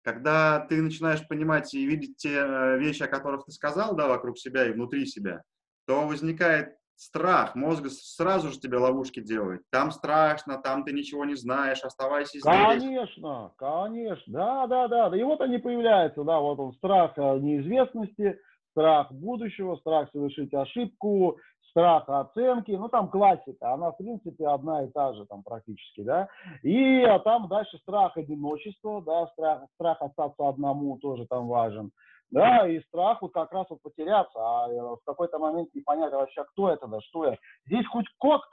Когда 0.05 0.61
ты 0.69 0.81
начинаешь 0.83 1.27
понимать 1.27 1.73
и 1.75 1.87
видеть 1.87 2.17
те 2.17 2.35
э, 2.35 2.79
вещи, 2.79 3.05
о 3.05 3.09
которых 3.09 3.45
ты 3.45 3.53
сказал, 3.53 3.95
да, 3.95 4.09
вокруг 4.09 4.37
себя 4.37 4.67
и 4.67 4.73
внутри 4.73 5.07
себя, 5.07 5.43
то 5.87 6.07
возникает 6.09 6.75
страх. 6.97 7.55
Мозг 7.55 7.87
сразу 7.89 8.51
же 8.51 8.59
тебе 8.59 8.79
ловушки 8.79 9.21
делает. 9.21 9.62
Там 9.71 9.91
страшно, 9.91 10.59
там 10.59 10.85
ты 10.85 10.93
ничего 10.93 11.25
не 11.25 11.35
знаешь, 11.35 11.83
оставайся 11.83 12.39
здесь. 12.39 12.43
Конечно, 12.43 13.53
конечно. 13.57 14.33
Да, 14.33 14.67
да, 14.67 14.89
да. 14.89 15.17
И 15.17 15.23
вот 15.23 15.41
они 15.41 15.59
появляются, 15.59 16.23
да, 16.25 16.41
вот 16.41 16.59
он, 16.59 16.73
страх 16.75 17.12
э, 17.17 17.39
неизвестности, 17.39 18.39
страх 18.73 19.12
будущего, 19.12 19.76
страх 19.76 20.11
совершить 20.12 20.52
ошибку, 20.52 21.38
страха 21.73 22.21
оценки, 22.21 22.71
ну 22.73 22.88
там 22.88 23.09
классика, 23.09 23.73
она 23.73 23.91
в 23.91 23.97
принципе 23.97 24.47
одна 24.47 24.85
и 24.85 24.88
та 24.91 25.12
же 25.14 25.25
там 25.26 25.43
практически, 25.43 26.02
да, 26.02 26.29
и 26.62 27.02
а 27.02 27.19
там 27.21 27.49
дальше 27.49 27.79
страх 27.79 28.17
одиночества, 28.17 29.02
да, 29.02 29.26
страх, 29.29 29.62
страх 29.75 30.02
остаться 30.02 30.49
одному 30.49 30.99
тоже 30.99 31.26
там 31.26 31.49
важен, 31.49 31.91
да, 32.31 32.69
и 32.69 32.81
страх 32.85 33.23
вот 33.23 33.33
как 33.33 33.52
раз 33.52 33.67
вот 33.71 33.81
потеряться, 33.83 34.38
а 34.38 34.69
э, 34.69 34.81
в 34.81 35.00
какой-то 35.05 35.38
момент 35.38 35.71
не 35.75 35.81
понять 35.81 36.12
вообще, 36.12 36.45
кто 36.52 36.71
это, 36.71 36.87
да, 36.87 37.00
что 37.00 37.26
я. 37.26 37.38
Здесь 37.67 37.87
хоть 37.87 38.07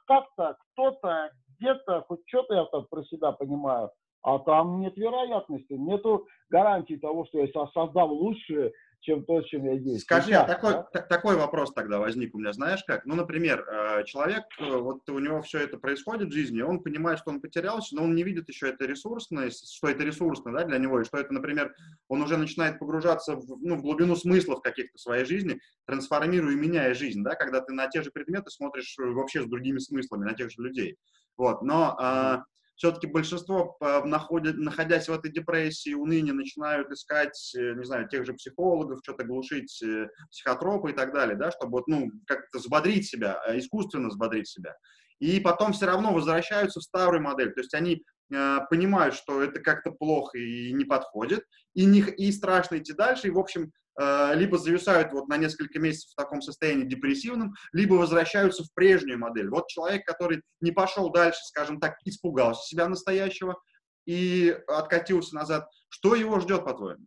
как-то, 0.07 0.55
кто-то, 0.73 1.31
где-то, 1.59 2.05
хоть 2.07 2.21
что-то 2.27 2.55
я 2.55 2.65
там 2.65 2.85
про 2.89 3.03
себя 3.03 3.33
понимаю, 3.33 3.91
а 4.21 4.39
там 4.39 4.79
нет 4.79 4.95
вероятности, 4.97 5.73
нету 5.73 6.25
гарантии 6.49 6.95
того, 6.95 7.25
что 7.25 7.39
я 7.39 7.47
создам 7.73 8.11
лучше 8.11 8.71
чем 9.01 9.24
то, 9.24 9.41
чем 9.41 9.65
я 9.65 9.74
есть. 9.74 10.03
Скажи, 10.03 10.34
а 10.34 10.44
такой, 10.44 10.74
да? 10.74 11.01
такой 11.01 11.36
вопрос 11.36 11.72
тогда 11.74 12.00
возник 12.00 12.36
у 12.36 12.39
меня, 12.39 12.53
знаешь 12.53 12.84
как? 12.86 13.06
Ну, 13.06 13.15
например, 13.15 13.65
э, 13.68 14.03
человек, 14.06 14.44
э, 14.60 14.77
вот 14.77 15.10
у 15.10 15.20
него 15.20 15.41
все 15.41 15.60
это 15.60 15.77
происходит 15.77 16.29
в 16.29 16.34
жизни, 16.34 16.62
он 16.62 16.82
понимает, 16.82 17.20
что 17.20 17.32
он 17.32 17.41
потерялся, 17.41 17.96
но 17.96 18.03
он 18.03 18.15
не 18.15 18.24
видит 18.24 18.50
еще 18.50 18.70
это 18.70 18.86
ресурсность, 18.86 19.74
что 19.74 19.88
это 19.88 20.03
ресурсно 20.03 20.51
да, 20.51 20.65
для 20.65 20.77
него, 20.77 21.00
и 21.00 21.06
что 21.06 21.18
это, 21.18 21.34
например, 21.34 21.74
он 22.08 22.22
уже 22.22 22.38
начинает 22.38 22.79
погружаться 22.79 23.36
в, 23.36 23.58
ну, 23.62 23.77
в 23.77 23.82
глубину 23.82 24.15
смыслов 24.15 24.62
каких-то 24.62 24.98
своей 24.98 25.25
жизни, 25.25 25.60
трансформируя 25.86 26.53
и 26.53 26.58
меняя 26.58 26.94
жизнь, 26.94 27.24
да, 27.24 27.36
когда 27.36 27.62
ты 27.62 27.74
на 27.74 27.88
те 27.88 28.01
же 28.01 28.12
предметы 28.12 28.50
смотришь 28.50 28.96
вообще 28.98 29.44
с 29.44 29.46
другими 29.46 29.79
смыслами, 29.79 30.25
на 30.25 30.34
тех 30.34 30.51
же 30.51 30.62
людей. 30.62 30.98
Вот, 31.38 31.62
но 31.62 31.96
а, 31.98 32.44
все-таки 32.79 33.07
большинство, 33.07 33.77
находят, 34.05 34.55
находясь 34.57 35.09
в 35.09 35.12
этой 35.12 35.29
депрессии, 35.29 35.93
уныние, 35.93 36.33
начинают 36.33 36.89
искать, 36.91 37.53
э, 37.53 37.74
не 37.74 37.83
знаю, 37.83 38.07
тех 38.07 38.25
же 38.25 38.33
психологов, 38.33 39.01
что-то 39.03 39.25
глушить, 39.25 39.83
э, 39.83 40.07
психотропы 40.31 40.91
и 40.91 40.93
так 40.93 41.13
далее, 41.13 41.36
да, 41.36 41.51
чтобы 41.51 41.71
вот, 41.74 41.88
ну, 41.88 42.09
как-то 42.25 42.57
взбодрить 42.57 43.05
себя, 43.05 43.38
э, 43.48 43.57
искусственно 43.57 44.07
взбодрить 44.07 44.48
себя. 44.48 44.77
И 45.19 45.41
потом 45.41 45.74
все 45.74 45.88
равно 45.88 46.13
возвращаются 46.13 46.79
в 46.79 46.83
старую 46.83 47.21
модель. 47.21 47.51
То 47.51 47.59
есть 47.59 47.74
они 47.74 48.01
э, 48.31 48.57
понимают, 48.69 49.13
что 49.13 49.43
это 49.43 49.59
как-то 49.59 49.91
плохо 49.91 50.38
и 50.38 50.71
не 50.71 50.86
подходит, 50.86 51.43
и, 51.74 51.83
не, 51.83 52.00
и 52.00 52.31
страшно 52.31 52.77
идти 52.77 52.93
дальше, 52.93 53.27
и, 53.27 53.31
в 53.31 53.39
общем, 53.39 53.63
э, 53.63 53.88
либо 54.36 54.58
зависают 54.58 55.12
вот 55.12 55.27
на 55.27 55.36
несколько 55.36 55.79
месяцев 55.79 56.12
в 56.12 56.15
таком 56.15 56.41
состоянии 56.41 56.86
депрессивном, 56.86 57.53
либо 57.74 57.96
возвращаются 57.96 58.63
в 58.63 58.74
прежнюю 58.74 59.20
модель. 59.20 59.50
Вот 59.50 59.68
человек, 59.68 60.06
который 60.06 60.41
не 60.62 60.72
пошел 60.72 61.12
дальше, 61.12 61.39
скажем 61.44 61.79
так, 61.79 61.98
испугался 62.06 62.65
себя 62.65 62.88
настоящего 62.88 63.58
и 64.06 64.58
откатился 64.68 65.36
назад, 65.36 65.68
что 65.89 66.15
его 66.15 66.39
ждет, 66.39 66.63
по-твоему? 66.63 67.06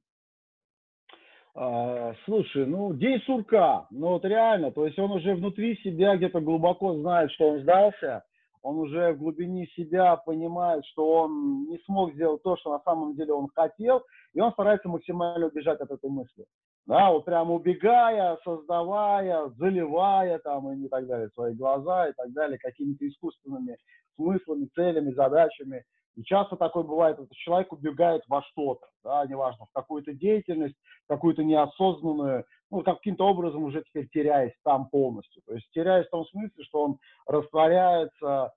А, 1.54 2.14
слушай, 2.24 2.66
ну, 2.66 2.94
день 2.94 3.20
сурка, 3.26 3.86
ну 3.90 4.08
вот 4.08 4.24
реально, 4.24 4.70
то 4.72 4.86
есть 4.86 4.98
он 4.98 5.12
уже 5.12 5.34
внутри 5.34 5.76
себя 5.82 6.16
где-то 6.16 6.40
глубоко 6.40 6.94
знает, 6.94 7.30
что 7.32 7.50
он 7.50 7.60
сдался, 7.60 8.24
он 8.62 8.78
уже 8.78 9.12
в 9.12 9.18
глубине 9.18 9.66
себя 9.76 10.16
понимает, 10.16 10.84
что 10.86 11.22
он 11.22 11.64
не 11.68 11.78
смог 11.84 12.14
сделать 12.14 12.42
то, 12.42 12.56
что 12.56 12.70
на 12.70 12.80
самом 12.84 13.16
деле 13.16 13.34
он 13.34 13.48
хотел, 13.54 14.02
и 14.32 14.40
он 14.40 14.52
старается 14.52 14.88
максимально 14.88 15.48
убежать 15.48 15.80
от 15.80 15.90
этой 15.90 16.08
мысли. 16.08 16.46
Да, 16.86 17.12
вот 17.12 17.24
прямо 17.24 17.54
убегая, 17.54 18.36
создавая, 18.44 19.48
заливая 19.50 20.38
там 20.40 20.72
и 20.72 20.88
так 20.88 21.06
далее 21.06 21.30
свои 21.30 21.54
глаза 21.54 22.08
и 22.08 22.12
так 22.12 22.32
далее 22.32 22.58
какими-то 22.58 23.06
искусственными 23.06 23.76
смыслами, 24.16 24.68
целями, 24.74 25.12
задачами. 25.12 25.84
И 26.16 26.24
часто 26.24 26.56
такое 26.56 26.82
бывает, 26.82 27.16
что 27.16 27.28
человек 27.30 27.72
убегает 27.72 28.22
во 28.28 28.42
что-то, 28.42 28.86
да, 29.02 29.24
неважно, 29.26 29.64
в 29.66 29.72
какую-то 29.72 30.12
деятельность, 30.12 30.76
какую-то 31.08 31.42
неосознанную, 31.42 32.44
ну, 32.70 32.82
каким-то 32.82 33.26
образом 33.26 33.64
уже 33.64 33.82
теперь 33.82 34.08
теряясь 34.08 34.52
там 34.62 34.88
полностью. 34.88 35.42
То 35.46 35.54
есть 35.54 35.70
теряясь 35.70 36.06
в 36.08 36.10
том 36.10 36.26
смысле, 36.26 36.64
что 36.64 36.82
он 36.82 36.98
растворяется, 37.26 38.52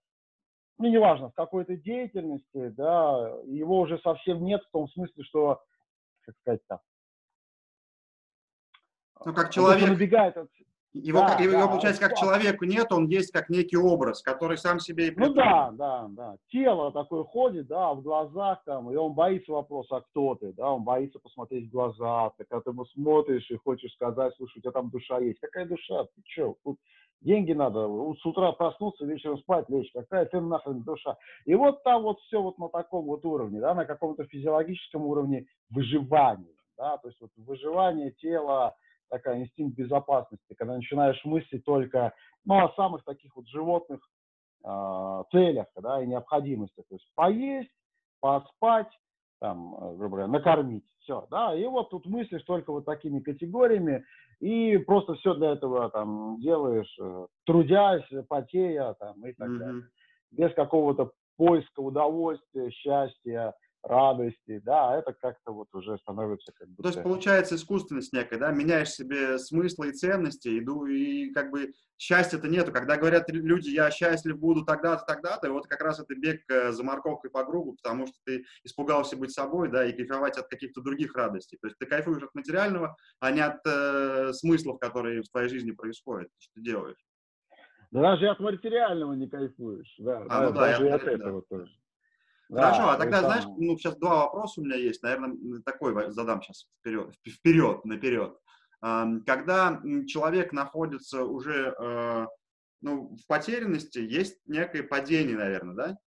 ну, 0.77 0.89
неважно, 0.89 1.29
в 1.29 1.33
какой-то 1.33 1.77
деятельности, 1.77 2.69
да, 2.69 3.33
его 3.45 3.79
уже 3.79 3.99
совсем 3.99 4.43
нет 4.43 4.61
в 4.63 4.71
том 4.71 4.89
смысле, 4.89 5.23
что, 5.23 5.61
как 6.25 6.35
сказать 6.41 6.61
там, 6.67 6.79
ну, 9.23 9.33
как 9.33 9.51
человек, 9.51 9.83
он 9.83 9.91
убегает 9.91 10.35
от, 10.37 10.49
его, 10.95 11.19
да, 11.19 11.35
его, 11.43 11.59
да, 11.59 11.67
получается, 11.67 12.01
как 12.01 12.17
человеку 12.17 12.63
нет, 12.63 12.91
он 12.93 13.07
есть 13.07 13.31
как 13.31 13.49
некий 13.49 13.75
образ, 13.75 14.21
который 14.21 14.57
сам 14.57 14.79
себе 14.79 15.09
и 15.09 15.13
Ну 15.15 15.33
да, 15.33 15.71
да, 15.73 16.07
да. 16.09 16.37
Тело 16.47 16.91
такое 16.93 17.25
ходит, 17.25 17.67
да, 17.67 17.93
в 17.93 18.01
глазах 18.01 18.63
там, 18.65 18.89
и 18.91 18.95
он 18.95 19.13
боится 19.13 19.51
вопроса, 19.51 19.97
а 19.97 20.01
кто 20.01 20.35
ты, 20.35 20.53
да, 20.53 20.71
он 20.71 20.83
боится 20.83 21.19
посмотреть 21.19 21.67
в 21.67 21.71
глаза. 21.71 22.31
Ты 22.37 22.45
когда 22.45 22.61
ты 22.61 22.69
ему 22.69 22.85
смотришь 22.85 23.49
и 23.51 23.57
хочешь 23.57 23.91
сказать, 23.93 24.33
слушай, 24.37 24.59
у 24.59 24.61
тебя 24.61 24.71
там 24.71 24.89
душа 24.89 25.19
есть. 25.19 25.39
Какая 25.41 25.65
душа? 25.65 26.05
Ты 26.05 26.21
что? 26.31 26.55
Тут 26.63 26.79
деньги 27.19 27.51
надо, 27.51 27.89
с 28.13 28.25
утра 28.25 28.53
проснуться, 28.53 29.05
вечером 29.05 29.37
спать 29.39 29.67
лечь. 29.67 29.91
Какая 29.93 30.25
ты 30.25 30.39
нахрен 30.39 30.81
душа? 30.83 31.17
И 31.43 31.55
вот 31.55 31.83
там 31.83 32.03
вот 32.03 32.19
все 32.21 32.41
вот 32.41 32.57
на 32.57 32.69
таком 32.69 33.03
вот 33.05 33.25
уровне, 33.25 33.59
да, 33.59 33.73
на 33.73 33.83
каком-то 33.83 34.23
физиологическом 34.25 35.05
уровне 35.05 35.45
выживания, 35.69 36.55
да, 36.77 36.97
то 36.99 37.09
есть 37.09 37.19
вот 37.19 37.31
выживание 37.35 38.11
тела, 38.11 38.75
такая 39.09 39.41
инстинкт 39.41 39.77
безопасности, 39.77 40.55
когда 40.57 40.75
начинаешь 40.75 41.23
мыслить 41.25 41.63
только 41.65 42.13
ну, 42.45 42.63
о 42.63 42.73
самых 42.75 43.03
таких 43.03 43.35
вот 43.35 43.47
животных 43.47 43.99
э, 44.63 45.23
целях 45.31 45.67
да, 45.81 46.01
и 46.01 46.07
необходимостях. 46.07 46.85
То 46.89 46.95
есть 46.95 47.09
поесть, 47.15 47.71
поспать, 48.19 48.91
там, 49.39 49.75
э, 49.75 49.95
грубо 49.95 50.17
говоря, 50.17 50.27
накормить. 50.27 50.85
Все, 50.99 51.27
да, 51.29 51.53
и 51.53 51.63
вот 51.65 51.91
тут 51.91 52.07
мыслишь 52.07 52.41
только 52.43 52.71
вот 52.71 52.85
такими 52.85 53.19
категориями, 53.19 54.03
и 54.39 54.77
просто 54.77 55.13
все 55.15 55.35
для 55.35 55.51
этого 55.51 55.91
там 55.91 56.41
делаешь, 56.41 56.93
э, 56.99 57.27
трудясь, 57.45 58.05
потея 58.27 58.93
там 58.99 59.23
и 59.23 59.33
так 59.33 59.49
mm-hmm. 59.49 59.57
далее. 59.59 59.83
Без 60.31 60.53
какого-то 60.55 61.11
поиска 61.37 61.81
удовольствия, 61.81 62.71
счастья, 62.71 63.53
радости, 63.85 64.59
да, 64.63 64.97
это 64.97 65.13
как-то 65.13 65.51
вот 65.51 65.67
уже 65.73 65.97
становится 65.99 66.51
как 66.53 66.67
бы... 66.69 66.83
То 66.83 66.89
есть 66.89 67.03
получается 67.03 67.55
искусственность 67.55 68.13
некая, 68.13 68.37
да, 68.37 68.51
меняешь 68.51 68.91
себе 68.91 69.37
смыслы 69.37 69.89
и 69.89 69.93
ценности, 69.93 70.59
иду, 70.59 70.85
и 70.85 71.31
как 71.31 71.51
бы 71.51 71.73
счастья-то 71.97 72.47
нету. 72.47 72.71
Когда 72.71 72.97
говорят 72.97 73.29
люди, 73.29 73.69
я 73.69 73.91
счастлив 73.91 74.37
буду 74.37 74.65
тогда-то, 74.65 75.05
тогда-то, 75.05 75.51
вот 75.51 75.67
как 75.67 75.81
раз 75.81 75.99
это 75.99 76.15
бег 76.15 76.41
э, 76.49 76.71
за 76.71 76.83
морковкой 76.83 77.29
по 77.31 77.45
кругу, 77.45 77.73
потому 77.73 78.07
что 78.07 78.15
ты 78.25 78.45
испугался 78.63 79.17
быть 79.17 79.31
собой, 79.31 79.69
да, 79.69 79.85
и 79.85 79.93
кайфовать 79.93 80.37
от 80.37 80.47
каких-то 80.47 80.81
других 80.81 81.15
радостей. 81.15 81.57
То 81.61 81.67
есть 81.67 81.77
ты 81.77 81.85
кайфуешь 81.85 82.23
от 82.23 82.33
материального, 82.33 82.97
а 83.19 83.31
не 83.31 83.41
от 83.41 83.59
э, 83.65 84.33
смыслов, 84.33 84.79
которые 84.79 85.21
в 85.21 85.29
твоей 85.29 85.49
жизни 85.49 85.71
происходят, 85.71 86.29
что 86.39 86.53
ты 86.55 86.61
делаешь. 86.61 87.05
Да 87.91 88.01
даже 88.01 88.27
от 88.27 88.39
материального 88.39 89.13
не 89.13 89.29
кайфуешь, 89.29 89.95
да, 89.99 90.25
а, 90.27 90.27
да, 90.27 90.41
ну, 90.41 90.53
да 90.53 90.59
даже 90.59 90.85
я, 90.85 90.95
от 90.95 91.03
этого 91.03 91.41
да. 91.49 91.57
тоже. 91.57 91.71
Хорошо, 92.49 92.83
да, 92.83 92.93
а 92.93 92.97
тогда, 92.97 93.21
там... 93.21 93.31
знаешь, 93.31 93.45
ну, 93.57 93.77
сейчас 93.77 93.97
два 93.97 94.25
вопроса 94.25 94.61
у 94.61 94.63
меня 94.63 94.75
есть, 94.75 95.01
наверное, 95.03 95.61
такой 95.65 96.11
задам 96.11 96.41
сейчас 96.41 96.67
вперед, 96.79 97.13
вперед, 97.27 97.85
наперед. 97.85 98.37
Когда 99.25 99.81
человек 100.05 100.53
находится 100.53 101.23
уже 101.23 101.73
э, 101.79 102.27
ну, 102.81 103.15
в 103.15 103.27
потерянности, 103.27 103.97
есть 103.97 104.37
некое 104.45 104.83
падение, 104.83 105.35
наверное, 105.35 105.75
да? 105.75 105.97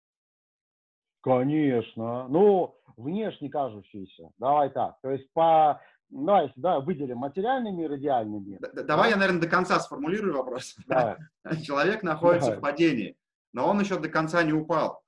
Конечно. 1.22 2.28
Ну, 2.28 2.78
внешне 2.96 3.50
кажущиеся. 3.50 4.30
Давай 4.38 4.70
так. 4.70 4.96
То 5.02 5.10
есть 5.10 5.32
по... 5.32 5.80
Давай, 6.08 6.52
да, 6.56 6.80
выделим 6.80 7.18
материальный 7.18 7.72
мир, 7.72 7.94
идеальный 7.96 8.40
мир. 8.40 8.60
Да, 8.60 8.82
давай 8.82 9.10
я, 9.10 9.16
наверное, 9.16 9.42
до 9.42 9.48
конца 9.48 9.78
сформулирую 9.80 10.36
вопрос. 10.36 10.76
Давай. 10.86 11.16
Человек 11.64 12.02
находится 12.02 12.50
давай. 12.50 12.58
в 12.58 12.62
падении, 12.62 13.16
но 13.52 13.68
он 13.68 13.80
еще 13.80 13.98
до 13.98 14.08
конца 14.08 14.42
не 14.42 14.52
упал. 14.52 15.02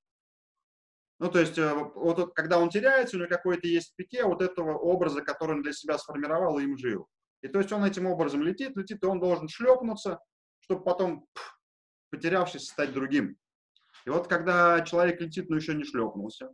Ну, 1.20 1.30
то 1.30 1.38
есть, 1.38 1.58
э, 1.58 1.74
вот 1.74 2.34
когда 2.34 2.58
он 2.58 2.70
теряется, 2.70 3.16
у 3.16 3.20
него 3.20 3.28
какой-то 3.28 3.68
есть 3.68 3.94
пике 3.94 4.24
вот 4.24 4.40
этого 4.40 4.78
образа, 4.78 5.20
который 5.20 5.56
он 5.56 5.62
для 5.62 5.74
себя 5.74 5.98
сформировал 5.98 6.58
и 6.58 6.64
им 6.64 6.78
жил. 6.78 7.08
И 7.42 7.48
то 7.48 7.58
есть 7.58 7.70
он 7.72 7.84
этим 7.84 8.06
образом 8.06 8.42
летит, 8.42 8.74
летит, 8.74 9.02
и 9.02 9.06
он 9.06 9.20
должен 9.20 9.46
шлепнуться, 9.46 10.18
чтобы 10.60 10.82
потом, 10.82 11.26
пфф, 11.34 11.58
потерявшись, 12.10 12.68
стать 12.68 12.94
другим. 12.94 13.36
И 14.06 14.10
вот 14.10 14.28
когда 14.28 14.80
человек 14.80 15.20
летит, 15.20 15.50
но 15.50 15.56
еще 15.56 15.74
не 15.74 15.84
шлепнулся, 15.84 16.48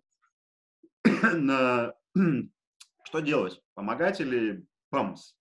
что 1.05 1.95
делать? 3.21 3.63
Помогать 3.75 4.21
или 4.21 4.67
памс? 4.91 5.37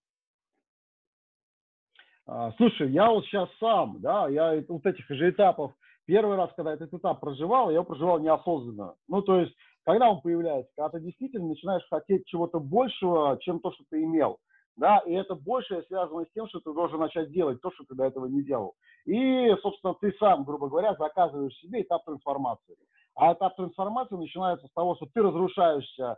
А, 2.27 2.51
слушай, 2.57 2.91
я 2.91 3.09
вот 3.09 3.25
сейчас 3.25 3.49
сам, 3.59 3.99
да, 4.01 4.29
я 4.29 4.63
вот 4.67 4.85
этих 4.85 5.09
же 5.09 5.31
этапов 5.31 5.73
Первый 6.05 6.37
раз, 6.37 6.51
когда 6.55 6.73
этот 6.73 6.93
этап 6.93 7.19
проживал, 7.19 7.69
я 7.69 7.75
его 7.75 7.83
проживал 7.83 8.19
неосознанно. 8.19 8.95
Ну, 9.07 9.21
то 9.21 9.39
есть, 9.39 9.55
когда 9.85 10.09
он 10.09 10.21
появляется, 10.21 10.71
когда 10.75 10.89
ты 10.89 11.03
действительно 11.03 11.47
начинаешь 11.47 11.85
хотеть 11.89 12.25
чего-то 12.27 12.59
большего, 12.59 13.37
чем 13.41 13.59
то, 13.59 13.71
что 13.71 13.83
ты 13.89 14.03
имел. 14.03 14.37
Да, 14.77 14.99
и 15.05 15.13
это 15.13 15.35
большее 15.35 15.83
связано 15.83 16.25
с 16.25 16.31
тем, 16.33 16.47
что 16.49 16.59
ты 16.59 16.73
должен 16.73 16.99
начать 16.99 17.31
делать 17.31 17.61
то, 17.61 17.71
что 17.71 17.85
ты 17.85 17.95
до 17.95 18.03
этого 18.03 18.25
не 18.25 18.43
делал. 18.43 18.75
И, 19.05 19.55
собственно, 19.61 19.93
ты 19.93 20.13
сам, 20.19 20.43
грубо 20.43 20.67
говоря, 20.67 20.95
заказываешь 20.95 21.55
себе 21.59 21.81
этап 21.81 22.03
трансформации. 22.03 22.75
А 23.15 23.31
этап 23.31 23.55
трансформации 23.55 24.15
начинается 24.15 24.67
с 24.67 24.73
того, 24.73 24.95
что 24.95 25.05
ты 25.05 25.21
разрушаешься 25.21 26.17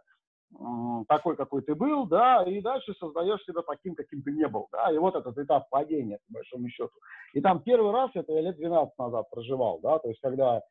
такой, 1.07 1.35
какой 1.35 1.61
ты 1.61 1.75
был, 1.75 2.05
да, 2.05 2.43
и 2.43 2.61
дальше 2.61 2.93
создаешь 2.99 3.43
себя 3.43 3.61
таким, 3.67 3.95
каким 3.95 4.21
ты 4.21 4.31
не 4.31 4.47
был, 4.47 4.67
да, 4.71 4.91
и 4.91 4.97
вот 4.97 5.15
этот 5.15 5.37
этап 5.37 5.69
падения, 5.69 6.19
по 6.27 6.35
большому 6.35 6.69
счету. 6.69 6.93
И 7.33 7.41
там 7.41 7.61
первый 7.61 7.91
раз, 7.91 8.11
это 8.13 8.31
я 8.33 8.41
лет 8.41 8.57
12 8.57 8.97
назад 8.97 9.29
проживал, 9.29 9.79
да, 9.79 9.99
то 9.99 10.07
есть 10.07 10.21
когда, 10.21 10.61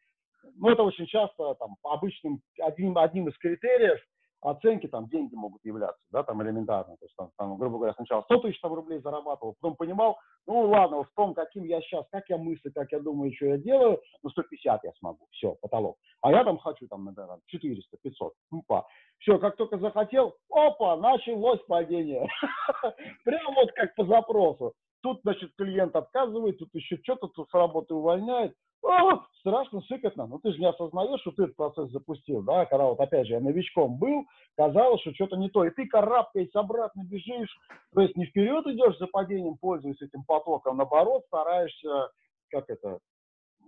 ну, 0.56 0.70
это 0.70 0.82
очень 0.82 1.06
часто, 1.06 1.54
там, 1.54 1.76
обычным, 1.82 2.40
одним, 2.60 2.96
одним 2.96 3.28
из 3.28 3.36
критериев 3.38 4.00
оценки, 4.46 4.86
там, 4.86 5.08
деньги 5.08 5.34
могут 5.34 5.64
являться, 5.64 6.00
да, 6.10 6.22
там, 6.22 6.42
элементарно, 6.42 6.96
то 6.96 7.04
есть, 7.04 7.16
там, 7.16 7.30
там 7.36 7.56
грубо 7.58 7.78
говоря, 7.78 7.94
сначала 7.94 8.22
100 8.22 8.38
тысяч 8.38 8.60
там, 8.60 8.72
рублей 8.74 9.00
зарабатывал, 9.00 9.56
потом 9.60 9.76
понимал, 9.76 10.18
ну, 10.46 10.68
ладно, 10.68 11.02
в 11.02 11.10
том, 11.16 11.34
каким 11.34 11.64
я 11.64 11.80
сейчас, 11.80 12.06
как 12.10 12.28
я 12.28 12.38
мыслю, 12.38 12.72
как 12.72 12.92
я 12.92 13.00
думаю, 13.00 13.34
что 13.34 13.46
я 13.46 13.58
делаю, 13.58 14.00
ну, 14.22 14.30
150 14.30 14.84
я 14.84 14.92
смогу, 14.98 15.26
все, 15.32 15.56
потолок. 15.60 15.96
А 16.22 16.30
я 16.30 16.44
там 16.44 16.58
хочу, 16.58 16.86
там, 16.88 17.04
например, 17.04 17.38
400, 17.46 17.96
500, 18.02 18.32
упа. 18.52 18.86
Все, 19.18 19.38
как 19.38 19.56
только 19.56 19.78
захотел, 19.78 20.36
опа, 20.50 20.96
началось 20.96 21.60
падение. 21.66 22.28
Прям 23.24 23.54
вот 23.54 23.72
как 23.72 23.94
по 23.94 24.04
запросу. 24.04 24.74
Тут, 25.06 25.20
значит, 25.22 25.52
клиент 25.56 25.94
отказывает, 25.94 26.58
тут 26.58 26.70
еще 26.74 26.98
что-то, 27.04 27.28
тут 27.28 27.48
с 27.48 27.54
работы 27.54 27.94
увольняет. 27.94 28.56
О, 28.82 29.24
страшно, 29.38 29.80
сыкотно. 29.82 30.26
Но 30.26 30.40
ты 30.40 30.50
же 30.50 30.58
не 30.58 30.68
осознаешь, 30.68 31.20
что 31.20 31.30
ты 31.30 31.44
этот 31.44 31.54
процесс 31.54 31.92
запустил, 31.92 32.42
да, 32.42 32.66
когда 32.66 32.86
вот, 32.86 32.98
опять 32.98 33.28
же, 33.28 33.34
я 33.34 33.40
новичком 33.40 33.98
был, 33.98 34.24
казалось, 34.56 35.00
что 35.02 35.14
что-то 35.14 35.36
не 35.36 35.48
то. 35.48 35.64
И 35.64 35.70
ты 35.70 35.86
карабкаясь 35.86 36.52
обратно 36.54 37.04
бежишь, 37.04 37.56
то 37.94 38.00
есть 38.00 38.16
не 38.16 38.26
вперед 38.26 38.66
идешь 38.66 38.98
за 38.98 39.06
падением, 39.06 39.56
пользуясь 39.58 40.02
этим 40.02 40.24
потоком, 40.24 40.72
а 40.72 40.76
наоборот, 40.78 41.22
стараешься, 41.28 42.10
как 42.50 42.68
это, 42.68 42.98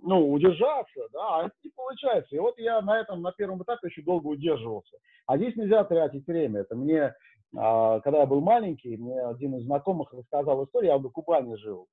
ну, 0.03 0.33
удержаться, 0.33 1.07
да, 1.13 1.39
а 1.39 1.51
не 1.63 1.71
получается. 1.71 2.35
И 2.35 2.41
вот 2.41 2.59
я 2.59 2.81
на 2.83 2.99
этом, 2.99 3.23
на 3.23 3.31
первом 3.31 3.63
этапе 3.63 3.87
еще 3.87 4.03
долго 4.03 4.27
удерживался. 4.27 4.97
А 5.27 5.37
здесь 5.37 5.55
нельзя 5.55 5.85
тратить 5.85 6.27
время. 6.27 6.63
Это 6.63 6.75
мне, 6.75 7.03
а, 7.03 7.15
когда 7.53 8.21
я 8.21 8.27
был 8.27 8.41
маленький, 8.41 8.97
мне 8.97 9.21
один 9.27 9.57
из 9.57 9.65
знакомых 9.65 10.13
рассказал 10.13 10.65
историю, 10.65 10.93
я 10.93 10.99
в 10.99 11.09
Кубани 11.11 11.55
жил 11.57 11.87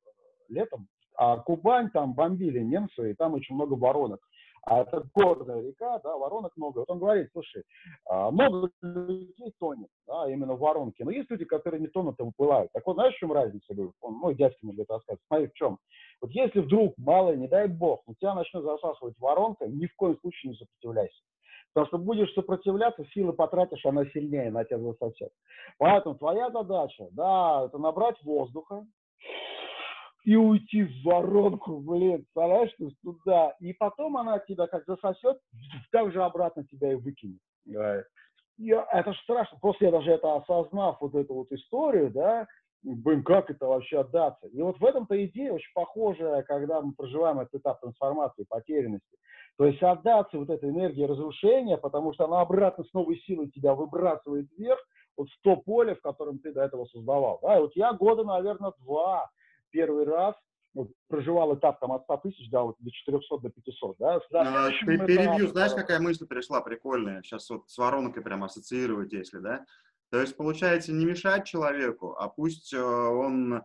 летом, 0.50 0.88
а 1.18 1.38
Кубань 1.38 1.90
там 1.92 2.14
бомбили 2.14 2.60
немцы, 2.60 3.12
и 3.12 3.14
там 3.14 3.34
очень 3.34 3.56
много 3.56 3.74
воронок. 3.74 4.20
а 4.68 4.82
это 4.82 5.08
горная 5.14 5.62
река, 5.62 6.00
да, 6.00 6.18
воронок 6.18 6.52
много. 6.58 6.80
Вот 6.80 6.90
он 6.90 7.00
говорит, 7.00 7.30
слушай, 7.32 7.64
а, 8.10 8.32
много 8.32 8.70
людей 8.82 9.54
тонет, 9.60 9.90
да, 10.08 10.30
именно 10.30 10.56
в 10.56 10.60
воронке, 10.60 11.06
но 11.06 11.12
есть 11.12 11.30
люди, 11.30 11.46
которые 11.46 11.80
не 11.80 11.88
тонут, 11.88 12.20
а 12.20 12.24
выплывают. 12.24 12.72
Так 12.74 12.86
вот, 12.86 12.96
знаешь, 12.96 13.14
в 13.16 13.20
чем 13.20 13.32
разница? 13.32 13.74
Он, 14.02 14.14
мой 14.16 14.36
дядька 14.36 14.58
мне 14.64 14.74
говорит 14.74 14.90
рассказывает. 14.90 15.22
Смотри, 15.28 15.48
в 15.48 15.54
чем. 15.54 15.78
Вот 16.22 16.32
если 16.32 16.62
вдруг, 16.62 16.96
мало, 16.98 17.36
не 17.36 17.48
дай 17.48 17.68
бог, 17.68 18.02
у 18.08 18.16
тебя 18.16 18.34
начнет 18.34 18.64
засасывать 18.64 19.18
воронка, 19.20 19.68
ни 19.68 19.86
в 19.86 19.96
коем 19.96 20.18
случае 20.20 20.52
не 20.52 20.58
сопротивляйся. 20.58 21.22
Потому 21.76 21.88
что 21.88 21.98
будешь 21.98 22.34
сопротивляться, 22.34 23.04
силы 23.14 23.34
потратишь, 23.34 23.86
она 23.86 24.06
сильнее 24.06 24.50
на 24.50 24.64
тебя 24.64 24.80
засосет. 24.80 25.34
Поэтому 25.78 26.16
твоя 26.16 26.50
задача, 26.50 27.08
да, 27.12 27.66
это 27.66 27.78
набрать 27.78 28.16
воздуха, 28.24 28.86
и 30.24 30.38
уйти 30.38 30.84
в 30.84 31.04
воронку, 31.04 31.82
блин, 31.82 32.20
представляешь, 32.20 32.74
то 32.78 32.86
есть 32.86 32.96
туда. 33.02 33.56
И 33.60 33.74
потом 33.74 34.16
она 34.16 34.40
тебя 34.40 34.68
как 34.68 34.86
засосет, 34.86 35.38
так 35.92 36.14
же 36.14 36.24
обратно 36.24 36.64
тебя 36.64 36.94
и 36.94 36.96
выкинет. 36.96 37.42
Я, 37.66 38.88
это 38.94 39.12
же 39.12 39.20
страшно. 39.24 39.60
После 39.60 39.88
я 39.88 39.92
даже 39.92 40.12
это 40.12 40.34
осознав, 40.34 41.02
вот 41.02 41.14
эту 41.14 41.34
вот 41.34 41.52
историю, 41.52 42.10
да, 42.10 42.48
блин, 42.86 43.24
как 43.24 43.50
это 43.50 43.66
вообще 43.66 44.00
отдаться? 44.00 44.48
И 44.48 44.62
вот 44.62 44.80
в 44.80 44.86
этом-то 44.86 45.24
идея 45.26 45.54
очень 45.54 45.72
похожая, 45.74 46.44
когда 46.44 46.82
мы 46.82 46.94
проживаем 46.94 47.40
этот 47.40 47.62
этап 47.62 47.82
трансформации, 47.82 48.46
потерянности. 48.48 49.18
То 49.58 49.66
есть 49.66 49.82
отдаться 49.82 50.38
вот 50.38 50.50
этой 50.50 50.70
энергии 50.70 51.04
разрушения, 51.04 51.78
потому 51.78 52.14
что 52.14 52.26
она 52.26 52.42
обратно 52.42 52.84
с 52.84 52.94
новой 52.94 53.18
силой 53.22 53.50
тебя 53.50 53.74
выбрасывает 53.74 54.48
вверх, 54.58 54.80
вот 55.18 55.30
в 55.30 55.42
то 55.42 55.56
поле, 55.56 55.96
в 55.96 56.02
котором 56.02 56.40
ты 56.40 56.52
до 56.52 56.64
этого 56.64 56.86
создавал. 56.86 57.40
Да, 57.42 57.58
и 57.58 57.62
вот 57.62 57.76
я 57.76 57.94
года, 57.94 58.24
наверное, 58.24 58.74
два 58.80 59.30
первый 59.72 60.06
раз 60.06 60.36
вот, 60.74 60.90
проживал 61.08 61.56
этап 61.56 61.80
там 61.80 61.94
от 61.94 62.04
100 62.04 62.18
тысяч 62.18 62.50
да, 62.50 62.64
вот, 62.64 62.76
до 62.80 62.92
400, 62.92 63.38
до 63.38 63.50
500, 63.50 63.96
да. 63.98 64.20
А, 64.34 64.70
перебью, 64.70 65.48
знаешь, 65.48 65.74
какая 65.74 66.02
мысль 66.02 66.28
пришла 66.28 66.60
прикольная? 66.60 67.22
Сейчас 67.24 67.50
вот 67.50 67.70
с 67.70 67.78
воронкой 67.78 68.22
прям 68.22 68.44
ассоциировать, 68.44 69.14
если, 69.14 69.40
да? 69.40 69.66
То 70.12 70.22
есть, 70.22 70.38
получается, 70.38 70.94
не 70.94 71.06
мешать 71.06 71.46
человеку, 71.46 72.16
а 72.18 72.30
пусть 72.30 72.74
э, 72.74 72.82
он 72.82 73.64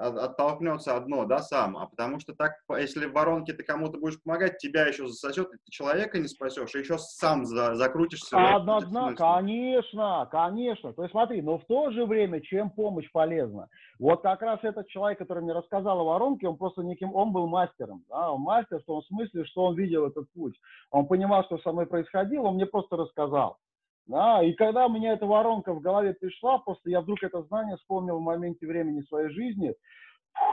оттолкнется 0.00 0.96
одно, 0.96 1.26
да, 1.26 1.40
сам, 1.40 1.76
а 1.76 1.86
потому 1.86 2.20
что 2.20 2.34
так, 2.34 2.52
если 2.78 3.06
в 3.06 3.12
воронке 3.12 3.52
ты 3.52 3.62
кому-то 3.62 3.98
будешь 3.98 4.22
помогать, 4.22 4.58
тебя 4.58 4.86
еще 4.86 5.06
засосет, 5.06 5.48
и 5.48 5.58
ты 5.58 5.70
человека 5.70 6.18
не 6.18 6.28
спасешь, 6.28 6.74
и 6.74 6.78
еще 6.78 6.96
сам 6.98 7.44
за, 7.44 7.74
закрутишься. 7.74 8.36
Однозначно, 8.56 9.14
конечно, 9.14 10.28
конечно. 10.30 10.92
То 10.94 11.02
есть 11.02 11.12
смотри, 11.12 11.42
но 11.42 11.58
в 11.58 11.64
то 11.66 11.90
же 11.90 12.06
время, 12.06 12.40
чем 12.40 12.70
помощь 12.70 13.10
полезна? 13.12 13.68
Вот 13.98 14.22
как 14.22 14.40
раз 14.42 14.60
этот 14.62 14.88
человек, 14.88 15.18
который 15.18 15.42
мне 15.42 15.52
рассказал 15.52 16.00
о 16.00 16.04
воронке, 16.04 16.48
он 16.48 16.56
просто 16.56 16.82
неким, 16.82 17.14
он 17.14 17.32
был 17.32 17.46
мастером, 17.46 18.04
да, 18.08 18.32
он 18.32 18.40
мастер 18.40 18.80
в 18.80 18.84
том 18.84 19.02
смысле, 19.02 19.44
что 19.44 19.64
он 19.66 19.76
видел 19.76 20.06
этот 20.06 20.30
путь. 20.32 20.58
Он 20.90 21.06
понимал, 21.06 21.44
что 21.44 21.58
со 21.58 21.72
мной 21.72 21.86
происходило, 21.86 22.44
он 22.44 22.54
мне 22.54 22.66
просто 22.66 22.96
рассказал. 22.96 23.58
Да, 24.10 24.42
и 24.42 24.54
когда 24.54 24.86
у 24.86 24.90
меня 24.90 25.12
эта 25.12 25.24
воронка 25.24 25.72
в 25.72 25.80
голове 25.80 26.14
пришла, 26.14 26.58
просто 26.58 26.90
я 26.90 27.00
вдруг 27.00 27.22
это 27.22 27.44
знание 27.44 27.76
вспомнил 27.76 28.18
в 28.18 28.22
моменте 28.22 28.66
времени 28.66 29.02
своей 29.02 29.30
жизни, 29.30 29.72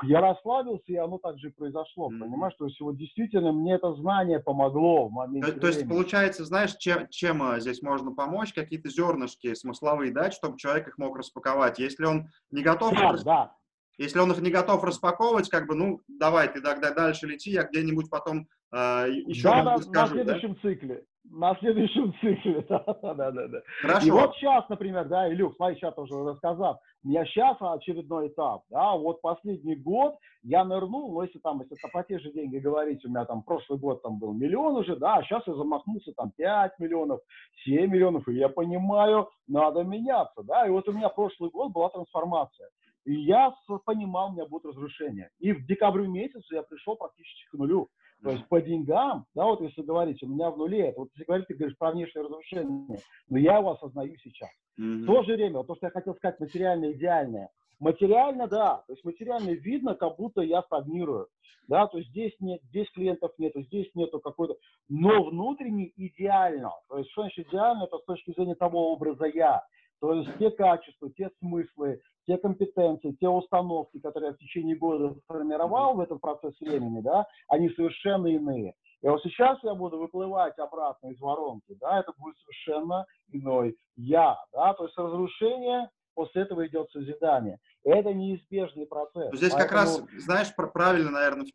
я 0.03 0.21
расслабился, 0.21 0.91
и 0.91 0.95
оно 0.95 1.17
так 1.17 1.39
же 1.39 1.47
и 1.47 1.51
произошло, 1.51 2.11
mm-hmm. 2.11 2.19
понимаешь? 2.19 2.53
То 2.59 2.65
есть 2.65 2.79
вот 2.79 2.97
действительно 2.97 3.51
мне 3.51 3.73
это 3.73 3.95
знание 3.95 4.39
помогло 4.39 5.07
в 5.07 5.11
моменте 5.11 5.51
То, 5.53 5.59
то 5.59 5.67
есть 5.67 5.89
получается, 5.89 6.45
знаешь, 6.45 6.75
чем, 6.75 7.07
чем 7.09 7.41
а, 7.41 7.59
здесь 7.59 7.81
можно 7.81 8.11
помочь? 8.11 8.53
Какие-то 8.53 8.89
зернышки 8.89 9.51
смысловые 9.55 10.11
дать, 10.11 10.33
чтобы 10.33 10.59
человек 10.59 10.89
их 10.89 10.99
мог 10.99 11.17
распаковать. 11.17 11.79
Если 11.79 12.05
он 12.05 12.27
не 12.51 12.61
готов... 12.61 12.93
Да, 12.93 13.11
рас... 13.11 13.23
да. 13.23 13.55
Если 13.97 14.19
он 14.19 14.31
их 14.31 14.39
не 14.39 14.51
готов 14.51 14.83
распаковывать, 14.83 15.49
как 15.49 15.65
бы, 15.65 15.73
ну, 15.73 16.01
давай, 16.07 16.47
ты 16.47 16.61
тогда 16.61 16.93
дальше 16.93 17.25
лети, 17.25 17.49
я 17.49 17.63
где-нибудь 17.63 18.11
потом 18.11 18.47
э, 18.71 19.07
еще 19.25 19.43
да, 19.43 19.63
раз 19.63 19.87
на, 19.87 19.91
скажу. 19.91 20.15
на 20.15 20.23
следующем 20.23 20.53
да? 20.53 20.59
цикле 20.61 21.05
на 21.31 21.55
следующем 21.59 22.13
цикле. 22.21 22.65
да, 22.69 22.83
да, 23.01 23.31
да, 23.31 23.47
да. 23.47 23.61
Хорошо. 23.81 24.07
И 24.07 24.11
вот 24.11 24.35
сейчас, 24.35 24.67
например, 24.69 25.07
да, 25.07 25.31
Илюх, 25.31 25.55
смотри, 25.55 25.75
сейчас 25.75 25.97
уже 25.97 26.15
рассказал, 26.23 26.81
у 27.03 27.09
меня 27.09 27.25
сейчас 27.25 27.57
очередной 27.59 28.27
этап, 28.27 28.63
да, 28.69 28.95
вот 28.95 29.21
последний 29.21 29.75
год 29.75 30.17
я 30.43 30.63
нырнул, 30.63 31.13
ну, 31.13 31.21
если 31.21 31.39
там, 31.39 31.61
если 31.61 31.75
по 31.91 32.03
те 32.03 32.19
же 32.19 32.31
деньги 32.31 32.57
говорить, 32.57 33.03
у 33.05 33.09
меня 33.09 33.25
там 33.25 33.43
прошлый 33.43 33.79
год 33.79 34.01
там 34.01 34.19
был 34.19 34.33
миллион 34.33 34.77
уже, 34.77 34.95
да, 34.95 35.15
а 35.15 35.23
сейчас 35.23 35.43
я 35.47 35.53
замахнулся 35.53 36.11
там 36.15 36.31
5 36.37 36.79
миллионов, 36.79 37.19
7 37.65 37.89
миллионов, 37.91 38.27
и 38.27 38.33
я 38.33 38.49
понимаю, 38.49 39.29
надо 39.47 39.83
меняться, 39.83 40.43
да, 40.43 40.65
и 40.65 40.69
вот 40.69 40.87
у 40.87 40.93
меня 40.93 41.09
прошлый 41.09 41.49
год 41.49 41.71
была 41.71 41.89
трансформация. 41.89 42.69
И 43.05 43.13
я 43.21 43.53
понимал, 43.85 44.29
у 44.29 44.33
меня 44.33 44.45
будет 44.45 44.65
разрушение. 44.65 45.29
И 45.39 45.53
в 45.53 45.65
декабре 45.65 46.09
месяце 46.09 46.55
я 46.55 46.61
пришел 46.61 46.97
практически 46.97 47.47
к 47.49 47.53
нулю. 47.53 47.87
То 48.23 48.31
есть 48.31 48.47
по 48.47 48.59
деньгам, 48.61 49.25
да, 49.35 49.45
вот 49.45 49.61
если 49.61 49.83
говорить, 49.83 50.21
у 50.23 50.27
меня 50.27 50.49
в 50.49 50.57
нуле, 50.57 50.87
это 50.89 51.01
вот 51.01 51.09
если 51.13 51.25
говорить, 51.25 51.47
ты 51.47 51.53
говоришь 51.53 51.77
про 51.77 51.91
внешнее 51.91 52.25
разрушение, 52.25 52.99
но 53.29 53.37
я 53.37 53.57
его 53.57 53.71
осознаю 53.71 54.15
сейчас. 54.17 54.49
Mm-hmm. 54.79 55.03
В 55.03 55.05
то 55.05 55.23
же 55.23 55.33
время, 55.35 55.57
вот 55.57 55.67
то, 55.67 55.75
что 55.75 55.87
я 55.87 55.91
хотел 55.91 56.15
сказать, 56.15 56.39
материально 56.39 56.91
идеальное, 56.93 57.49
материально, 57.79 58.47
да, 58.47 58.83
то 58.87 58.93
есть 58.93 59.05
материально 59.05 59.51
видно, 59.51 59.93
как 59.93 60.17
будто 60.17 60.41
я 60.41 60.63
стагнирую, 60.63 61.27
да, 61.67 61.85
то 61.87 61.99
есть 61.99 62.09
здесь 62.09 62.33
нет, 62.39 62.59
здесь 62.69 62.89
клиентов 62.91 63.31
нету, 63.37 63.61
здесь 63.61 63.89
нету 63.93 64.19
какой-то, 64.19 64.55
но 64.89 65.23
внутренне 65.23 65.91
идеально, 65.95 66.71
то 66.89 66.97
есть 66.97 67.11
что 67.11 67.21
значит 67.21 67.47
идеально, 67.47 67.83
это 67.83 67.99
с 67.99 68.05
точки 68.05 68.31
зрения 68.31 68.55
того 68.55 68.93
образа 68.93 69.25
я, 69.25 69.63
то 69.99 70.13
есть 70.13 70.29
те 70.39 70.49
качества, 70.49 71.11
те 71.15 71.29
смыслы, 71.39 72.01
те 72.27 72.37
компетенции, 72.37 73.15
те 73.19 73.29
установки, 73.29 73.99
которые 73.99 74.29
я 74.29 74.33
в 74.35 74.37
течение 74.37 74.75
года 74.75 75.15
формировал 75.27 75.95
в 75.95 76.01
этот 76.01 76.19
процесс 76.19 76.59
времени, 76.59 77.01
да, 77.01 77.25
они 77.47 77.69
совершенно 77.69 78.27
иные. 78.27 78.73
И 79.01 79.07
вот 79.07 79.21
сейчас 79.23 79.57
я 79.63 79.73
буду 79.75 79.97
выплывать 79.97 80.57
обратно 80.59 81.07
из 81.07 81.19
воронки, 81.19 81.75
да, 81.79 81.99
это 81.99 82.11
будет 82.17 82.35
совершенно 82.39 83.05
иной 83.31 83.77
я, 83.95 84.37
да, 84.51 84.73
то 84.73 84.85
есть 84.85 84.97
разрушение, 84.97 85.89
после 86.15 86.41
этого 86.41 86.67
идет 86.67 86.89
созидание. 86.91 87.59
Это 87.83 88.13
неизбежный 88.13 88.85
процесс. 88.85 89.33
Здесь 89.33 89.53
Поэтому... 89.53 89.69
как 89.69 89.71
раз, 89.71 90.01
знаешь, 90.17 90.53
правильно, 90.73 91.11
наверное, 91.11 91.45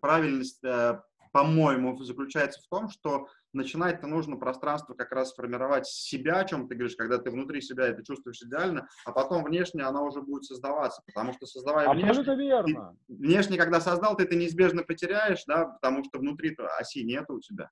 правильность 0.00 0.62
э, 0.62 1.00
по-моему, 1.36 2.02
заключается 2.02 2.62
в 2.62 2.68
том, 2.68 2.88
что 2.88 3.28
начинать-то 3.52 4.06
нужно 4.06 4.36
пространство 4.36 4.94
как 4.94 5.12
раз 5.12 5.34
формировать 5.34 5.86
себя, 5.86 6.38
о 6.38 6.44
чем 6.46 6.66
ты 6.66 6.74
говоришь, 6.74 6.96
когда 6.96 7.18
ты 7.18 7.30
внутри 7.30 7.60
себя 7.60 7.88
это 7.88 8.02
чувствуешь 8.02 8.40
идеально, 8.40 8.88
а 9.04 9.12
потом 9.12 9.44
внешне 9.44 9.82
оно 9.82 10.06
уже 10.06 10.22
будет 10.22 10.44
создаваться, 10.44 11.02
потому 11.06 11.34
что 11.34 11.44
создавая 11.44 11.88
Абсолютно 11.90 12.36
внешне, 12.36 12.48
верно. 12.48 12.96
Ты, 13.06 13.14
внешне, 13.14 13.58
когда 13.58 13.80
создал, 13.80 14.16
ты 14.16 14.24
это 14.24 14.34
неизбежно 14.34 14.82
потеряешь, 14.82 15.44
да, 15.46 15.66
потому 15.66 16.04
что 16.04 16.20
внутри-то 16.20 16.68
оси 16.78 17.04
нету 17.04 17.34
у 17.34 17.40
тебя. 17.40 17.68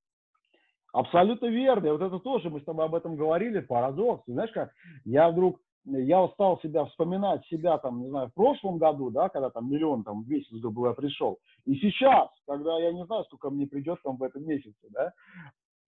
Абсолютно 0.92 1.46
верно. 1.46 1.86
И 1.86 1.90
вот 1.90 2.02
это 2.02 2.18
тоже, 2.18 2.50
мы 2.50 2.60
с 2.60 2.64
тобой 2.64 2.84
об 2.84 2.94
этом 2.94 3.16
говорили, 3.16 3.60
парадокс. 3.60 4.24
Знаешь 4.26 4.52
как, 4.52 4.72
я 5.06 5.30
вдруг 5.30 5.58
я 5.84 6.22
устал 6.22 6.60
себя 6.60 6.84
вспоминать 6.86 7.44
себя 7.46 7.78
там, 7.78 8.00
не 8.00 8.08
знаю, 8.08 8.28
в 8.28 8.34
прошлом 8.34 8.78
году, 8.78 9.10
да, 9.10 9.28
когда 9.28 9.50
там 9.50 9.70
миллион 9.70 10.04
там 10.04 10.22
в 10.22 10.28
месяц, 10.28 10.52
грубо 10.52 10.88
я 10.88 10.94
пришел, 10.94 11.38
и 11.66 11.74
сейчас, 11.76 12.28
когда 12.46 12.78
я 12.78 12.92
не 12.92 13.04
знаю, 13.04 13.24
сколько 13.24 13.50
мне 13.50 13.66
придет 13.66 14.00
там 14.02 14.16
в 14.16 14.22
этом 14.22 14.44
месяце, 14.44 14.88
да, 14.90 15.12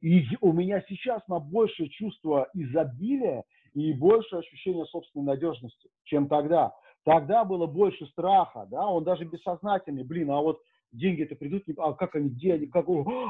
и 0.03 0.25
у 0.41 0.53
меня 0.53 0.83
сейчас 0.89 1.27
на 1.29 1.41
большее 1.41 1.89
чувство 1.89 2.49
изобилия 2.55 3.45
и 3.73 3.93
больше 3.93 4.37
ощущение 4.37 4.85
собственной 4.87 5.27
надежности, 5.27 5.89
чем 6.05 6.29
тогда. 6.29 6.75
Тогда 7.05 7.45
было 7.45 7.67
больше 7.67 8.07
страха, 8.07 8.67
да, 8.71 8.87
он 8.87 9.05
даже 9.05 9.25
бессознательный, 9.25 10.05
блин, 10.05 10.31
а 10.31 10.41
вот 10.41 10.61
деньги-то 10.93 11.37
придут, 11.37 11.65
а 11.79 11.93
как 11.95 12.17
они, 12.17 12.31
где 12.31 12.55
они, 12.55 12.67
как, 12.67 12.87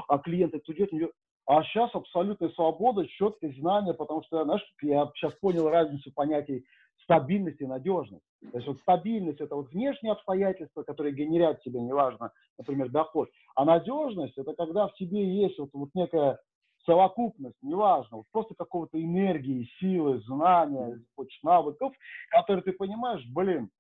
а 0.09 0.19
клиент 0.19 0.55
это 0.55 0.73
идет, 0.73 0.93
идет. 0.93 1.13
А 1.47 1.63
сейчас 1.63 1.95
абсолютная 1.95 2.49
свобода, 2.51 3.07
четкость, 3.07 3.59
знания, 3.59 3.95
потому 3.95 4.23
что, 4.25 4.43
знаешь, 4.45 4.63
я 4.83 5.11
сейчас 5.15 5.33
понял 5.35 5.69
разницу 5.69 6.13
понятий 6.13 6.65
стабильности 7.03 7.63
и 7.63 7.67
надежности. 7.67 8.27
То 8.51 8.59
есть 8.59 8.67
вот 8.67 8.79
стабильность– 8.81 9.41
это 9.41 9.55
вот 9.55 9.71
внешние 9.71 10.13
обстоятельства, 10.13 10.83
которые 10.83 11.15
генерят 11.15 11.63
тебе, 11.63 11.81
неважно, 11.81 12.33
например, 12.59 12.91
доход. 12.91 13.29
А 13.55 13.65
надежность– 13.65 14.37
это 14.37 14.55
когда 14.55 14.89
в 14.89 14.95
тебе 14.95 15.25
есть 15.25 15.59
вот, 15.59 15.71
вот 15.73 15.91
некая 15.95 16.41
совокупность, 16.85 17.57
неважно, 17.63 18.19
вот 18.19 18.27
просто 18.33 18.55
какого-то 18.55 19.01
энергии, 19.01 19.69
силы, 19.79 20.21
знания, 20.23 21.01
хочешь, 21.15 21.39
навыков, 21.43 21.93
которые 22.31 22.63
ты 22.63 22.73
понимаешь, 22.73 23.25
блин, 23.33 23.71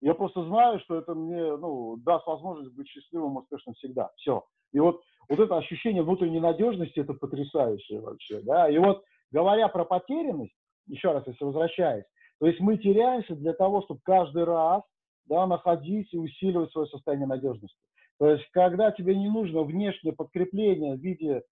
я 0.00 0.14
просто 0.14 0.44
знаю, 0.44 0.80
что 0.80 0.96
это 0.96 1.14
мне 1.14 1.56
ну, 1.56 1.96
даст 1.98 2.26
возможность 2.26 2.74
быть 2.74 2.88
счастливым, 2.88 3.36
успешным 3.36 3.74
всегда. 3.74 4.10
Все. 4.16 4.44
И 4.72 4.78
вот 4.78 5.02
вот 5.28 5.38
это 5.38 5.56
ощущение 5.56 6.02
внутренней 6.02 6.40
надежности, 6.40 6.98
это 6.98 7.14
потрясающее 7.14 8.00
вообще, 8.00 8.40
да, 8.40 8.68
и 8.68 8.78
вот 8.78 9.04
говоря 9.30 9.68
про 9.68 9.84
потерянность, 9.84 10.54
еще 10.86 11.12
раз, 11.12 11.24
если 11.26 11.44
возвращаясь, 11.44 12.04
то 12.40 12.46
есть 12.46 12.58
мы 12.58 12.76
теряемся 12.78 13.36
для 13.36 13.52
того, 13.52 13.82
чтобы 13.82 14.00
каждый 14.02 14.44
раз, 14.44 14.82
да, 15.26 15.46
находить 15.46 16.12
и 16.12 16.18
усиливать 16.18 16.72
свое 16.72 16.88
состояние 16.88 17.28
надежности. 17.28 17.78
То 18.18 18.28
есть, 18.30 18.44
когда 18.50 18.90
тебе 18.90 19.14
не 19.14 19.30
нужно 19.30 19.62
внешнее 19.62 20.14
подкрепление 20.14 20.96
в 20.96 21.00
виде, 21.00 21.42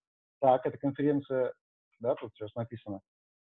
так, 0.40 0.66
это 0.66 0.76
конференция, 0.76 1.52
да, 2.00 2.14
тут 2.16 2.32
сейчас 2.34 2.54
написано, 2.54 3.00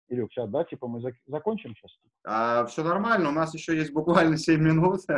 Илюх, 0.08 0.30
сейчас, 0.30 0.50
да, 0.50 0.64
типа 0.64 0.86
мы 0.86 1.00
зак- 1.00 1.14
закончим 1.26 1.74
сейчас? 1.74 1.92
А, 2.24 2.66
все 2.66 2.82
нормально, 2.82 3.30
у 3.30 3.32
нас 3.32 3.54
еще 3.54 3.76
есть 3.76 3.92
буквально 3.92 4.36
7 4.36 4.60
минут. 4.60 5.00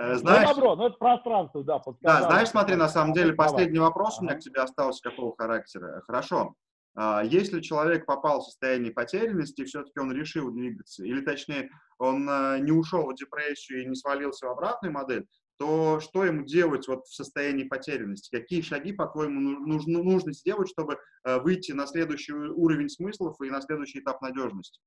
Э, 0.00 0.14
знаешь, 0.16 0.48
ну, 0.48 0.54
добро, 0.54 0.76
ну 0.76 0.86
это 0.86 0.96
пространство, 0.96 1.64
да. 1.64 1.82
Да, 2.00 2.22
знаешь, 2.22 2.48
смотри, 2.48 2.76
на 2.76 2.88
самом 2.88 3.12
деле, 3.12 3.32
последний 3.32 3.78
вопрос 3.78 4.20
у 4.20 4.24
меня 4.24 4.34
к 4.36 4.40
тебе 4.40 4.60
остался 4.60 5.10
какого 5.10 5.34
характера. 5.36 6.02
Хорошо. 6.06 6.54
А, 6.94 7.22
если 7.22 7.60
человек 7.60 8.06
попал 8.06 8.40
в 8.40 8.44
состояние 8.44 8.92
потерянности, 8.92 9.64
все-таки 9.64 9.98
он 10.00 10.12
решил 10.12 10.50
двигаться, 10.50 11.04
или 11.04 11.20
точнее, 11.20 11.70
он 11.98 12.28
а, 12.28 12.58
не 12.58 12.72
ушел 12.72 13.06
в 13.06 13.14
депрессию 13.14 13.82
и 13.82 13.86
не 13.86 13.94
свалился 13.94 14.46
в 14.46 14.50
обратную 14.50 14.92
модель, 14.92 15.26
то 15.58 16.00
что 16.00 16.24
ему 16.24 16.44
делать 16.44 16.86
вот 16.88 17.06
в 17.06 17.14
состоянии 17.14 17.64
потерянности? 17.64 18.30
Какие 18.30 18.62
шаги, 18.62 18.92
по-твоему, 18.92 19.40
нужно, 19.40 20.02
нужно 20.02 20.32
сделать, 20.32 20.68
чтобы 20.68 20.98
э, 21.24 21.40
выйти 21.40 21.72
на 21.72 21.86
следующий 21.86 22.32
уровень 22.32 22.88
смыслов 22.88 23.40
и 23.40 23.50
на 23.50 23.60
следующий 23.60 24.00
этап 24.00 24.22
надежности? 24.22 24.80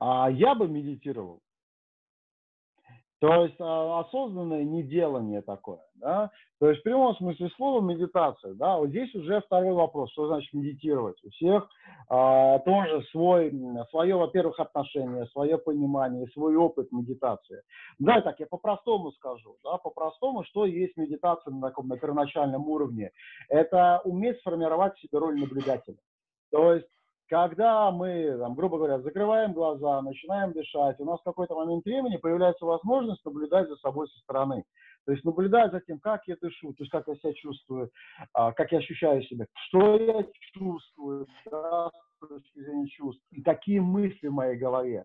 А, 0.00 0.30
я 0.30 0.54
бы 0.54 0.68
медитировал. 0.68 1.42
То 3.20 3.44
есть 3.44 3.56
а, 3.60 4.00
осознанное 4.00 4.64
неделание 4.64 5.40
такое, 5.40 5.80
да, 5.94 6.30
то 6.60 6.68
есть 6.68 6.80
в 6.80 6.84
прямом 6.84 7.16
смысле 7.16 7.48
слова 7.56 7.80
медитация, 7.80 8.52
да, 8.54 8.76
вот 8.76 8.90
здесь 8.90 9.14
уже 9.14 9.40
второй 9.40 9.72
вопрос, 9.72 10.12
что 10.12 10.26
значит 10.26 10.52
медитировать. 10.52 11.16
У 11.24 11.30
всех 11.30 11.66
а, 12.10 12.58
тоже 12.58 13.02
свой, 13.12 13.52
свое, 13.90 14.16
во-первых, 14.16 14.60
отношение, 14.60 15.26
свое 15.28 15.56
понимание, 15.56 16.26
свой 16.34 16.56
опыт 16.56 16.92
медитации. 16.92 17.62
Да, 17.98 18.20
так 18.20 18.38
я 18.38 18.46
по-простому 18.46 19.12
скажу, 19.12 19.56
да, 19.64 19.78
по-простому, 19.78 20.44
что 20.44 20.66
есть 20.66 20.98
медитация 20.98 21.54
на 21.54 21.68
таком 21.68 21.88
на 21.88 21.96
первоначальном 21.96 22.68
уровне. 22.68 23.12
Это 23.48 24.02
уметь 24.04 24.38
сформировать 24.40 24.98
себе 24.98 25.18
роль 25.18 25.40
наблюдателя. 25.40 25.96
То 26.50 26.74
есть 26.74 26.86
когда 27.28 27.90
мы, 27.90 28.36
там, 28.38 28.54
грубо 28.54 28.78
говоря, 28.78 29.00
закрываем 29.00 29.52
глаза, 29.52 30.00
начинаем 30.02 30.52
дышать, 30.52 30.98
у 31.00 31.04
нас 31.04 31.20
в 31.20 31.24
какой-то 31.24 31.54
момент 31.54 31.84
времени 31.84 32.16
появляется 32.16 32.64
возможность 32.64 33.24
наблюдать 33.24 33.68
за 33.68 33.76
собой 33.76 34.08
со 34.08 34.18
стороны. 34.20 34.64
То 35.06 35.12
есть 35.12 35.24
наблюдать 35.24 35.70
за 35.70 35.80
тем, 35.80 36.00
как 36.00 36.22
я 36.26 36.36
дышу, 36.40 36.72
то 36.72 36.82
есть 36.82 36.90
как 36.90 37.06
я 37.06 37.14
себя 37.16 37.32
чувствую, 37.34 37.90
а, 38.32 38.52
как 38.52 38.72
я 38.72 38.78
ощущаю 38.78 39.22
себя, 39.22 39.46
что 39.68 39.96
я 39.96 40.24
чувствую, 40.52 41.28
да, 41.50 41.90
с 41.90 42.28
точки 42.28 42.58
зрения 42.58 42.88
чувств, 42.88 43.22
и 43.30 43.40
какие 43.42 43.78
мысли 43.78 44.26
в 44.26 44.32
моей 44.32 44.56
голове. 44.56 45.04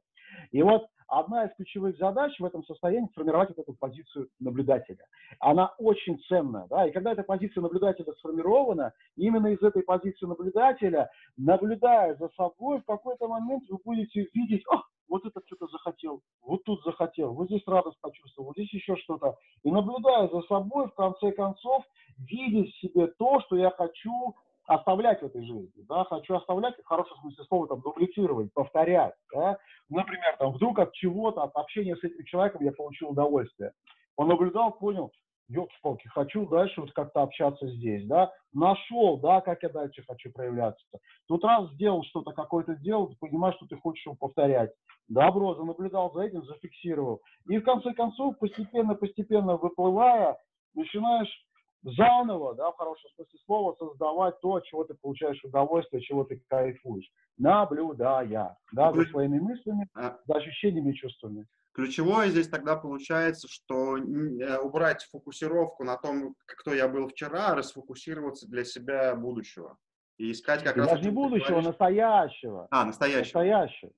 И 0.51 0.63
вот 0.63 0.87
одна 1.11 1.45
из 1.45 1.55
ключевых 1.55 1.97
задач 1.97 2.39
в 2.39 2.45
этом 2.45 2.63
состоянии 2.63 3.09
формировать 3.13 3.49
вот 3.49 3.59
эту 3.59 3.73
позицию 3.73 4.29
наблюдателя. 4.39 5.05
Она 5.39 5.73
очень 5.77 6.17
ценная, 6.27 6.67
да, 6.69 6.87
и 6.87 6.91
когда 6.91 7.11
эта 7.11 7.23
позиция 7.23 7.61
наблюдателя 7.61 8.13
сформирована, 8.13 8.93
именно 9.17 9.47
из 9.47 9.61
этой 9.61 9.83
позиции 9.83 10.25
наблюдателя, 10.25 11.09
наблюдая 11.37 12.15
за 12.15 12.29
собой, 12.29 12.79
в 12.79 12.85
какой-то 12.85 13.27
момент 13.27 13.63
вы 13.69 13.77
будете 13.83 14.27
видеть, 14.33 14.63
о, 14.69 14.81
вот 15.09 15.25
этот 15.25 15.45
что-то 15.45 15.67
захотел, 15.67 16.21
вот 16.41 16.63
тут 16.63 16.81
захотел, 16.83 17.33
вот 17.33 17.47
здесь 17.47 17.63
радость 17.67 17.99
почувствовал, 17.99 18.47
вот 18.47 18.55
здесь 18.55 18.73
еще 18.73 18.95
что-то. 18.95 19.35
И 19.63 19.71
наблюдая 19.71 20.29
за 20.29 20.41
собой, 20.43 20.87
в 20.87 20.93
конце 20.93 21.33
концов, 21.33 21.83
видеть 22.19 22.73
в 22.73 22.79
себе 22.79 23.07
то, 23.07 23.41
что 23.41 23.57
я 23.57 23.71
хочу 23.71 24.33
оставлять 24.75 25.21
в 25.21 25.25
этой 25.25 25.45
жизни, 25.45 25.83
да, 25.87 26.05
хочу 26.05 26.35
оставлять, 26.35 26.75
в 26.77 26.85
хорошем 26.85 27.17
смысле 27.17 27.43
слова, 27.45 27.67
там, 27.67 27.81
дублицировать, 27.81 28.53
повторять, 28.53 29.13
да, 29.33 29.57
например, 29.89 30.35
там, 30.39 30.53
вдруг 30.53 30.79
от 30.79 30.93
чего-то, 30.93 31.43
от 31.43 31.55
общения 31.55 31.95
с 31.95 32.03
этим 32.03 32.23
человеком 32.25 32.63
я 32.63 32.71
получил 32.71 33.09
удовольствие. 33.09 33.73
Он 34.15 34.29
наблюдал, 34.29 34.71
понял, 34.71 35.11
елки-палки, 35.49 36.07
хочу 36.07 36.47
дальше 36.47 36.79
вот 36.79 36.93
как-то 36.93 37.21
общаться 37.21 37.67
здесь, 37.67 38.07
да, 38.07 38.31
нашел, 38.53 39.17
да, 39.17 39.41
как 39.41 39.61
я 39.63 39.69
дальше 39.69 40.03
хочу 40.07 40.31
проявляться. 40.31 40.85
Тут 41.27 41.43
раз 41.43 41.69
сделал 41.71 42.03
что-то, 42.03 42.31
какое-то 42.31 42.75
дело, 42.75 43.09
ты 43.09 43.15
понимаешь, 43.19 43.55
что 43.55 43.67
ты 43.67 43.75
хочешь 43.75 44.05
его 44.05 44.15
повторять. 44.15 44.71
Добро, 45.09 45.55
занаблюдал 45.55 46.13
за 46.13 46.21
этим, 46.21 46.45
зафиксировал. 46.45 47.21
И 47.49 47.57
в 47.57 47.63
конце 47.65 47.93
концов, 47.93 48.39
постепенно-постепенно 48.39 49.57
выплывая, 49.57 50.37
начинаешь 50.73 51.45
заново, 51.83 52.55
да, 52.55 52.71
в 52.71 52.77
хорошем 52.77 53.09
смысле 53.15 53.39
слова, 53.45 53.75
создавать 53.77 54.39
то, 54.41 54.55
от 54.55 54.65
чего 54.65 54.83
ты 54.83 54.93
получаешь 54.93 55.43
удовольствие, 55.43 56.01
чего 56.01 56.23
ты 56.23 56.41
кайфуешь, 56.47 57.09
наблюдая, 57.37 58.57
да, 58.71 58.93
за 58.93 59.03
своими 59.05 59.39
мыслями, 59.39 59.87
а. 59.95 60.17
за 60.25 60.35
ощущениями 60.35 60.91
и 60.91 60.95
чувствами. 60.95 61.47
Ключевое 61.73 62.27
здесь 62.27 62.49
тогда 62.49 62.75
получается, 62.75 63.47
что 63.49 63.97
э, 63.97 64.57
убрать 64.59 65.03
фокусировку 65.05 65.85
на 65.85 65.95
том, 65.95 66.35
кто 66.45 66.73
я 66.73 66.89
был 66.89 67.07
вчера, 67.07 67.51
а 67.51 67.55
расфокусироваться 67.55 68.47
для 68.49 68.65
себя 68.65 69.15
будущего. 69.15 69.77
И 70.17 70.33
искать 70.33 70.63
как 70.63 70.75
и 70.75 70.81
раз... 70.81 70.89
Даже 70.89 71.03
не 71.03 71.11
будущего, 71.11 71.61
настоящего. 71.61 72.67
А, 72.71 72.85
настоящего. 72.85 73.39
Настоящего. 73.39 73.91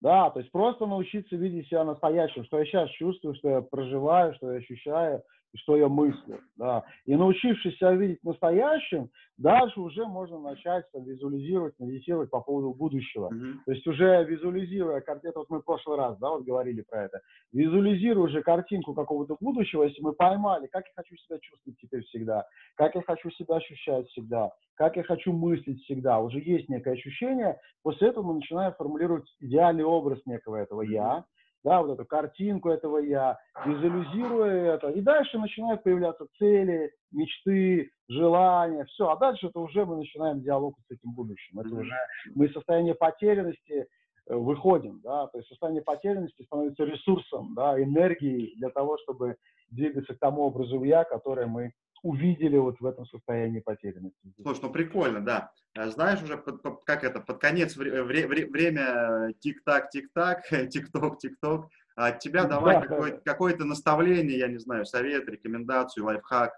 Да, 0.00 0.30
то 0.30 0.40
есть 0.40 0.50
просто 0.50 0.86
научиться 0.86 1.36
видеть 1.36 1.68
себя 1.68 1.84
настоящим, 1.84 2.44
что 2.44 2.58
я 2.58 2.64
сейчас 2.64 2.88
чувствую, 2.90 3.34
что 3.36 3.50
я 3.50 3.60
проживаю, 3.60 4.34
что 4.34 4.50
я 4.52 4.58
ощущаю, 4.58 5.22
что 5.56 5.76
я 5.76 5.88
мыслю. 5.88 6.40
Да. 6.56 6.84
И 7.06 7.16
научившись 7.16 7.76
себя 7.76 7.92
видеть 7.92 8.22
настоящим, 8.22 9.10
дальше 9.36 9.80
уже 9.80 10.04
можно 10.06 10.38
начать 10.38 10.84
там, 10.92 11.04
визуализировать, 11.04 11.74
медитировать 11.78 12.30
по 12.30 12.40
поводу 12.40 12.72
будущего. 12.72 13.30
Mm-hmm. 13.32 13.54
То 13.66 13.72
есть 13.72 13.86
уже 13.86 14.24
визуализируя 14.24 15.00
картину, 15.00 15.32
вот 15.36 15.50
мы 15.50 15.60
в 15.60 15.64
прошлый 15.64 15.98
раз 15.98 16.18
да, 16.18 16.30
вот 16.30 16.44
говорили 16.44 16.82
про 16.82 17.04
это, 17.04 17.20
визуализируя 17.52 18.26
уже 18.26 18.42
картинку 18.42 18.94
какого-то 18.94 19.36
будущего, 19.40 19.84
если 19.84 20.02
мы 20.02 20.12
поймали, 20.12 20.66
как 20.66 20.84
я 20.86 20.92
хочу 20.94 21.16
себя 21.16 21.38
чувствовать 21.40 21.78
теперь 21.78 22.02
всегда, 22.04 22.46
как 22.76 22.94
я 22.94 23.02
хочу 23.02 23.30
себя 23.30 23.56
ощущать 23.56 24.06
всегда, 24.08 24.50
как 24.74 24.96
я 24.96 25.02
хочу 25.02 25.32
мыслить 25.32 25.82
всегда, 25.82 26.20
уже 26.20 26.38
есть 26.38 26.68
некое 26.68 26.94
ощущение, 26.94 27.58
после 27.82 28.08
этого 28.08 28.24
мы 28.24 28.34
начинаем 28.34 28.72
формулировать 28.74 29.24
идеальный 29.40 29.84
образ 29.84 30.20
некого 30.26 30.56
этого 30.56 30.82
«я», 30.82 31.24
да, 31.64 31.82
вот 31.82 31.92
эту 31.92 32.04
картинку 32.06 32.70
этого 32.70 32.98
я, 32.98 33.38
визуализируя 33.66 34.74
это, 34.74 34.88
и 34.90 35.00
дальше 35.00 35.38
начинают 35.38 35.82
появляться 35.82 36.26
цели, 36.38 36.92
мечты, 37.12 37.90
желания, 38.08 38.84
все, 38.86 39.10
а 39.10 39.16
дальше 39.16 39.48
это 39.48 39.60
уже 39.60 39.84
мы 39.84 39.96
начинаем 39.96 40.40
диалог 40.40 40.76
с 40.88 40.90
этим 40.90 41.12
будущим, 41.12 41.60
это 41.60 41.74
уже 41.74 41.92
мы 42.34 42.46
из 42.46 42.52
состояния 42.52 42.94
потерянности 42.94 43.86
э, 44.26 44.34
выходим, 44.34 45.00
да, 45.02 45.26
то 45.28 45.38
есть 45.38 45.48
состояние 45.48 45.82
потерянности 45.82 46.42
становится 46.42 46.84
ресурсом, 46.84 47.54
да, 47.54 47.80
энергией 47.80 48.54
для 48.56 48.70
того, 48.70 48.96
чтобы 49.02 49.36
двигаться 49.70 50.14
к 50.14 50.18
тому 50.18 50.42
образу 50.42 50.82
я, 50.82 51.04
который 51.04 51.46
мы 51.46 51.72
увидели 52.02 52.56
вот 52.56 52.80
в 52.80 52.86
этом 52.86 53.06
состоянии 53.06 53.60
потерянности. 53.60 54.18
Слушай, 54.42 54.60
ну 54.62 54.70
прикольно, 54.70 55.24
да. 55.24 55.52
А 55.76 55.88
знаешь, 55.88 56.22
уже 56.22 56.36
под, 56.36 56.62
под, 56.62 56.84
как 56.84 57.04
это, 57.04 57.20
под 57.20 57.38
конец 57.38 57.76
вре, 57.76 58.02
вре, 58.02 58.26
время 58.26 59.32
тик-так, 59.40 59.90
тик-так, 59.90 60.42
тик-ток, 60.70 61.18
тик-ток. 61.18 61.68
А 61.96 62.08
от 62.08 62.18
тебя 62.20 62.44
давай 62.44 62.80
да, 62.80 62.86
какое- 62.86 63.12
да. 63.12 63.20
какое-то 63.24 63.64
наставление, 63.64 64.38
я 64.38 64.48
не 64.48 64.58
знаю, 64.58 64.86
совет, 64.86 65.28
рекомендацию, 65.28 66.04
лайфхак. 66.04 66.52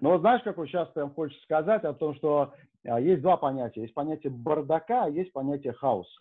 Ну, 0.00 0.18
знаешь, 0.18 0.42
какой 0.42 0.68
сейчас 0.68 0.88
прям 0.90 1.12
хочется 1.12 1.42
сказать 1.42 1.84
о 1.84 1.92
том, 1.92 2.14
что 2.14 2.54
а, 2.84 3.00
есть 3.00 3.22
два 3.22 3.36
понятия. 3.36 3.82
Есть 3.82 3.94
понятие 3.94 4.30
бардака, 4.32 5.04
а 5.04 5.10
есть 5.10 5.32
понятие 5.32 5.72
хаоса. 5.72 6.20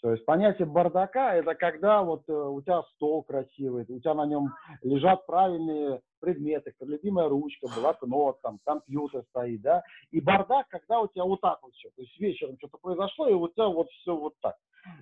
То 0.00 0.12
есть 0.12 0.24
понятие 0.24 0.66
бардака– 0.66 1.34
это 1.36 1.54
когда 1.54 2.02
вот 2.02 2.22
э, 2.28 2.32
у 2.32 2.60
тебя 2.62 2.82
стол 2.94 3.22
красивый, 3.22 3.84
у 3.88 3.98
тебя 3.98 4.14
на 4.14 4.26
нем 4.26 4.50
лежат 4.82 5.26
правильные 5.26 6.00
предметы, 6.20 6.72
любимая 6.80 7.28
ручка, 7.28 7.68
блокнот, 7.68 8.40
там, 8.42 8.58
компьютер 8.64 9.24
стоит, 9.30 9.60
да, 9.62 9.82
и 10.10 10.20
бардак, 10.20 10.68
когда 10.68 11.00
у 11.00 11.08
тебя 11.08 11.24
вот 11.24 11.40
так 11.40 11.58
вот 11.62 11.72
все, 11.74 11.88
то 11.90 12.02
есть 12.02 12.18
вечером 12.18 12.56
что-то 12.58 12.78
произошло, 12.78 13.28
и 13.28 13.34
у 13.34 13.48
тебя 13.48 13.68
вот 13.68 13.88
все 13.90 14.16
вот 14.16 14.34
так. 14.40 14.56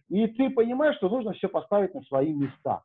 И 0.08 0.26
ты 0.26 0.50
понимаешь, 0.50 0.96
что 0.96 1.08
нужно 1.08 1.32
все 1.34 1.48
поставить 1.48 1.94
на 1.94 2.02
свои 2.02 2.32
места. 2.32 2.82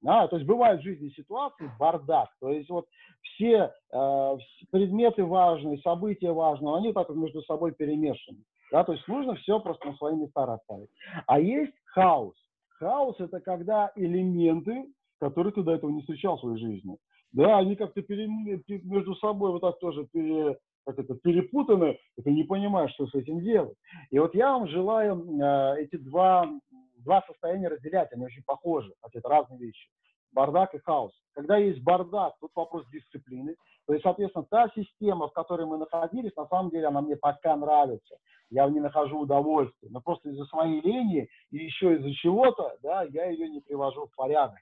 Да, 0.00 0.26
то 0.26 0.34
есть 0.34 0.48
бывают 0.48 0.80
в 0.80 0.84
жизни 0.84 1.10
ситуации 1.10 1.70
бардак, 1.78 2.30
то 2.40 2.50
есть 2.50 2.68
вот 2.68 2.86
все 3.22 3.72
э, 3.92 4.36
предметы 4.72 5.24
важные, 5.24 5.78
события 5.78 6.32
важные, 6.32 6.76
они 6.76 6.92
так 6.92 7.08
вот 7.08 7.16
между 7.16 7.40
собой 7.42 7.70
перемешаны. 7.72 8.38
Да, 8.72 8.84
то 8.84 8.94
есть 8.94 9.06
нужно 9.06 9.34
все 9.34 9.60
просто 9.60 9.86
на 9.86 9.94
свои 9.96 10.16
места 10.16 10.46
расставить. 10.46 10.88
А 11.26 11.38
есть 11.38 11.74
хаос. 11.84 12.34
Хаос– 12.70 13.16
это 13.20 13.38
когда 13.40 13.92
элементы, 13.96 14.86
которые 15.20 15.52
ты 15.52 15.62
до 15.62 15.72
этого 15.72 15.90
не 15.90 16.00
встречал 16.00 16.38
в 16.38 16.40
своей 16.40 16.58
жизни, 16.58 16.96
да, 17.32 17.58
они 17.58 17.76
как-то 17.76 18.02
между 18.08 19.14
собой 19.16 19.52
вот 19.52 19.60
так 19.60 19.78
тоже 19.78 20.06
пере, 20.10 20.58
как 20.86 20.98
это, 20.98 21.14
перепутаны, 21.16 21.98
и 22.16 22.22
ты 22.22 22.32
не 22.32 22.44
понимаешь, 22.44 22.92
что 22.94 23.06
с 23.06 23.14
этим 23.14 23.40
делать. 23.40 23.76
И 24.10 24.18
вот 24.18 24.34
я 24.34 24.52
вам 24.52 24.66
желаю 24.68 25.22
э, 25.22 25.82
эти 25.82 25.96
два, 25.96 26.48
два 26.96 27.22
состояния 27.26 27.68
разделять, 27.68 28.10
они 28.12 28.24
очень 28.24 28.42
похожи, 28.42 28.92
хотя 29.02 29.18
это 29.18 29.28
разные 29.28 29.60
вещи. 29.60 29.90
Бардак 30.32 30.74
и 30.74 30.78
хаос. 30.78 31.12
Когда 31.34 31.58
есть 31.58 31.82
бардак, 31.82 32.36
тут 32.40 32.50
вопрос 32.54 32.86
дисциплины. 32.90 33.54
То 33.92 33.96
есть, 33.96 34.04
соответственно, 34.04 34.46
та 34.46 34.70
система, 34.74 35.28
в 35.28 35.34
которой 35.34 35.66
мы 35.66 35.76
находились, 35.76 36.34
на 36.34 36.46
самом 36.46 36.70
деле 36.70 36.86
она 36.86 37.02
мне 37.02 37.14
пока 37.14 37.54
нравится. 37.54 38.16
Я 38.48 38.66
в 38.66 38.70
ней 38.70 38.80
нахожу 38.80 39.18
удовольствие. 39.18 39.92
Но 39.92 40.00
просто 40.00 40.30
из-за 40.30 40.46
своей 40.46 40.80
лени 40.80 41.28
и 41.50 41.58
еще 41.58 41.96
из-за 41.96 42.10
чего-то, 42.14 42.78
да, 42.82 43.02
я 43.02 43.26
ее 43.26 43.50
не 43.50 43.60
привожу 43.60 44.06
в 44.06 44.16
порядок. 44.16 44.56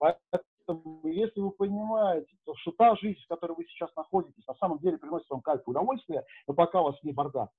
Поэтому, 0.00 1.00
если 1.04 1.38
вы 1.38 1.52
понимаете, 1.52 2.26
то, 2.44 2.56
что 2.56 2.72
та 2.72 2.96
жизнь, 2.96 3.20
в 3.20 3.28
которой 3.28 3.52
вы 3.52 3.66
сейчас 3.66 3.94
находитесь, 3.94 4.44
на 4.48 4.54
самом 4.54 4.80
деле 4.80 4.98
приносит 4.98 5.30
вам 5.30 5.40
кайф 5.40 5.60
и 5.64 5.70
удовольствие, 5.70 6.24
но 6.48 6.54
пока 6.54 6.80
у 6.80 6.86
вас 6.86 6.96
не 7.04 7.12
бардак, 7.12 7.50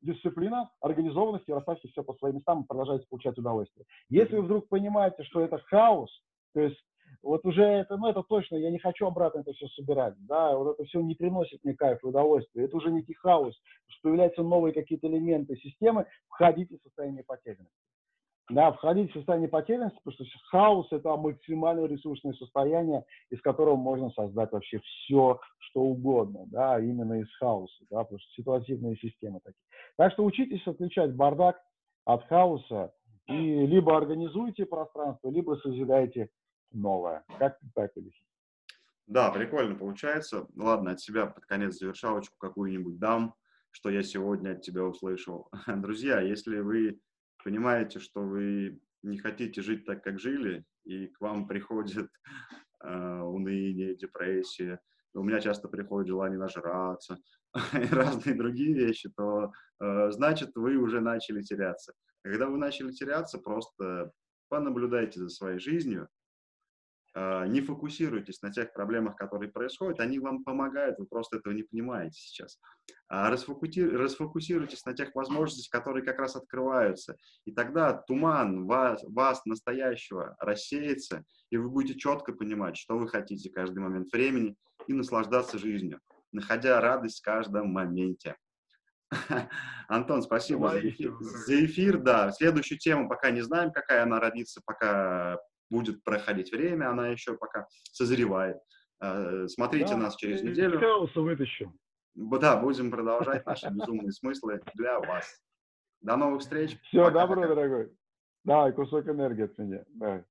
дисциплина, 0.00 0.68
организованность, 0.80 1.48
и 1.48 1.52
расставьте 1.52 1.86
все 1.90 2.02
по 2.02 2.14
своим 2.14 2.38
местам 2.38 2.62
и 2.62 2.66
продолжайте 2.66 3.06
получать 3.08 3.38
удовольствие. 3.38 3.86
Если 4.08 4.34
вы 4.34 4.42
вдруг 4.42 4.68
понимаете, 4.68 5.22
что 5.22 5.42
это 5.42 5.58
хаос, 5.58 6.10
то 6.54 6.60
есть 6.60 6.84
вот 7.24 7.44
уже 7.44 7.62
это, 7.62 7.96
ну 7.96 8.08
это 8.08 8.22
точно, 8.22 8.56
я 8.56 8.70
не 8.70 8.78
хочу 8.78 9.06
обратно 9.06 9.40
это 9.40 9.52
все 9.52 9.66
собирать, 9.68 10.14
да, 10.18 10.56
вот 10.56 10.74
это 10.74 10.84
все 10.84 11.00
не 11.00 11.14
приносит 11.14 11.64
мне 11.64 11.74
кайф 11.74 12.02
и 12.02 12.06
удовольствие, 12.06 12.66
это 12.66 12.76
уже 12.76 12.90
некий 12.90 13.14
хаос, 13.14 13.54
что 13.86 14.02
появляются 14.02 14.42
новые 14.42 14.72
какие-то 14.72 15.08
элементы 15.08 15.56
системы, 15.56 16.06
входите 16.28 16.76
в 16.76 16.82
состояние 16.82 17.24
потерянности. 17.24 17.74
Да, 18.50 18.72
входить 18.72 19.10
в 19.10 19.14
состояние 19.14 19.48
потерянности, 19.48 19.98
потому 20.04 20.28
что 20.28 20.38
хаос– 20.50 20.86
это 20.90 21.16
максимально 21.16 21.86
ресурсное 21.86 22.34
состояние, 22.34 23.02
из 23.30 23.40
которого 23.40 23.76
можно 23.76 24.10
создать 24.10 24.52
вообще 24.52 24.80
все, 24.80 25.40
что 25.56 25.80
угодно, 25.80 26.44
да, 26.48 26.78
именно 26.78 27.20
из 27.20 27.34
хаоса, 27.36 27.84
да, 27.90 28.04
потому 28.04 28.18
что 28.18 28.30
ситуативные 28.32 28.96
системы 28.96 29.40
такие. 29.42 29.62
Так 29.96 30.12
что 30.12 30.24
учитесь 30.24 30.66
отличать 30.66 31.14
бардак 31.14 31.58
от 32.04 32.22
хаоса 32.26 32.92
и 33.28 33.66
либо 33.66 33.96
организуйте 33.96 34.66
пространство, 34.66 35.30
либо 35.30 35.54
созидайте 35.62 36.28
новое. 36.74 37.24
Как 37.38 37.58
так 37.74 37.90
или 37.96 38.10
Да, 39.06 39.30
прикольно 39.30 39.74
получается. 39.74 40.46
Ладно, 40.56 40.92
от 40.92 41.00
себя 41.00 41.26
под 41.26 41.46
конец 41.46 41.78
завершалочку 41.78 42.36
какую-нибудь 42.38 42.98
дам, 42.98 43.34
что 43.70 43.90
я 43.90 44.02
сегодня 44.02 44.52
от 44.52 44.62
тебя 44.62 44.84
услышал. 44.84 45.50
Друзья, 45.66 46.20
если 46.20 46.60
вы 46.60 47.00
понимаете, 47.42 48.00
что 48.00 48.20
вы 48.20 48.80
не 49.02 49.18
хотите 49.18 49.62
жить 49.62 49.84
так, 49.84 50.02
как 50.02 50.18
жили, 50.18 50.64
и 50.84 51.08
к 51.08 51.20
вам 51.20 51.46
приходит 51.48 52.10
э, 52.82 53.20
уныние, 53.20 53.96
депрессия, 53.96 54.80
у 55.14 55.22
меня 55.22 55.40
часто 55.40 55.68
приходит 55.68 56.08
желание 56.08 56.38
нажраться 56.38 57.18
и 57.72 57.94
разные 57.94 58.34
другие 58.34 58.74
вещи, 58.74 59.10
то 59.16 59.52
э, 59.80 60.10
значит 60.10 60.50
вы 60.56 60.76
уже 60.76 61.00
начали 61.00 61.42
теряться. 61.42 61.92
Когда 62.22 62.48
вы 62.48 62.58
начали 62.58 62.90
теряться, 62.90 63.38
просто 63.38 64.10
понаблюдайте 64.48 65.20
за 65.20 65.28
своей 65.28 65.58
жизнью, 65.58 66.08
не 67.14 67.60
фокусируйтесь 67.60 68.42
на 68.42 68.52
тех 68.52 68.72
проблемах, 68.72 69.16
которые 69.16 69.50
происходят, 69.50 70.00
они 70.00 70.18
вам 70.18 70.42
помогают, 70.42 70.98
вы 70.98 71.06
просто 71.06 71.36
этого 71.36 71.52
не 71.52 71.62
понимаете 71.62 72.18
сейчас. 72.18 72.58
А 73.08 73.30
расфокусируйтесь 73.30 74.84
на 74.84 74.94
тех 74.94 75.14
возможностях, 75.14 75.70
которые 75.70 76.04
как 76.04 76.18
раз 76.18 76.34
открываются, 76.34 77.16
и 77.44 77.52
тогда 77.52 77.92
туман 77.92 78.66
вас, 78.66 79.04
вас 79.04 79.44
настоящего 79.44 80.34
рассеется, 80.40 81.24
и 81.50 81.56
вы 81.56 81.70
будете 81.70 81.98
четко 81.98 82.32
понимать, 82.32 82.76
что 82.76 82.98
вы 82.98 83.08
хотите 83.08 83.48
каждый 83.50 83.78
момент 83.78 84.10
времени, 84.12 84.56
и 84.86 84.92
наслаждаться 84.92 85.58
жизнью, 85.58 86.00
находя 86.32 86.80
радость 86.80 87.20
в 87.20 87.24
каждом 87.24 87.68
моменте. 87.72 88.36
Антон, 89.88 90.22
спасибо 90.22 90.70
за 90.70 90.88
эфир. 90.88 91.14
за 91.20 91.64
эфир. 91.64 91.98
Да, 91.98 92.32
следующую 92.32 92.78
тему 92.78 93.08
пока 93.08 93.30
не 93.30 93.42
знаем, 93.42 93.70
какая 93.70 94.02
она 94.02 94.18
родится, 94.18 94.60
пока 94.64 95.38
будет 95.70 96.02
проходить 96.04 96.52
время, 96.52 96.90
она 96.90 97.08
еще 97.08 97.36
пока 97.36 97.66
созревает. 97.92 98.58
Э, 99.00 99.46
смотрите 99.48 99.94
да, 99.94 99.96
нас 99.96 100.16
через 100.16 100.42
неделю. 100.42 100.78
Хаоса 100.78 101.20
вытащим. 101.20 101.78
Да, 102.14 102.56
будем 102.56 102.90
продолжать 102.90 103.44
наши 103.44 103.68
безумные 103.70 104.12
смыслы 104.12 104.62
для 104.74 105.00
вас. 105.00 105.42
До 106.00 106.16
новых 106.16 106.42
встреч. 106.42 106.78
Все, 106.82 107.04
пока, 107.04 107.26
добро, 107.26 107.42
пока. 107.42 107.54
дорогой. 107.54 107.96
Давай, 108.44 108.72
кусок 108.72 109.08
энергии 109.08 109.44
от 109.44 109.58
меня. 109.58 109.84
Давай. 109.88 110.24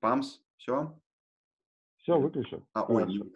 Памс, 0.00 0.40
все? 0.56 0.98
Все, 1.98 2.18
выключил. 2.18 2.66
А, 2.72 2.84
ой, 2.84 3.30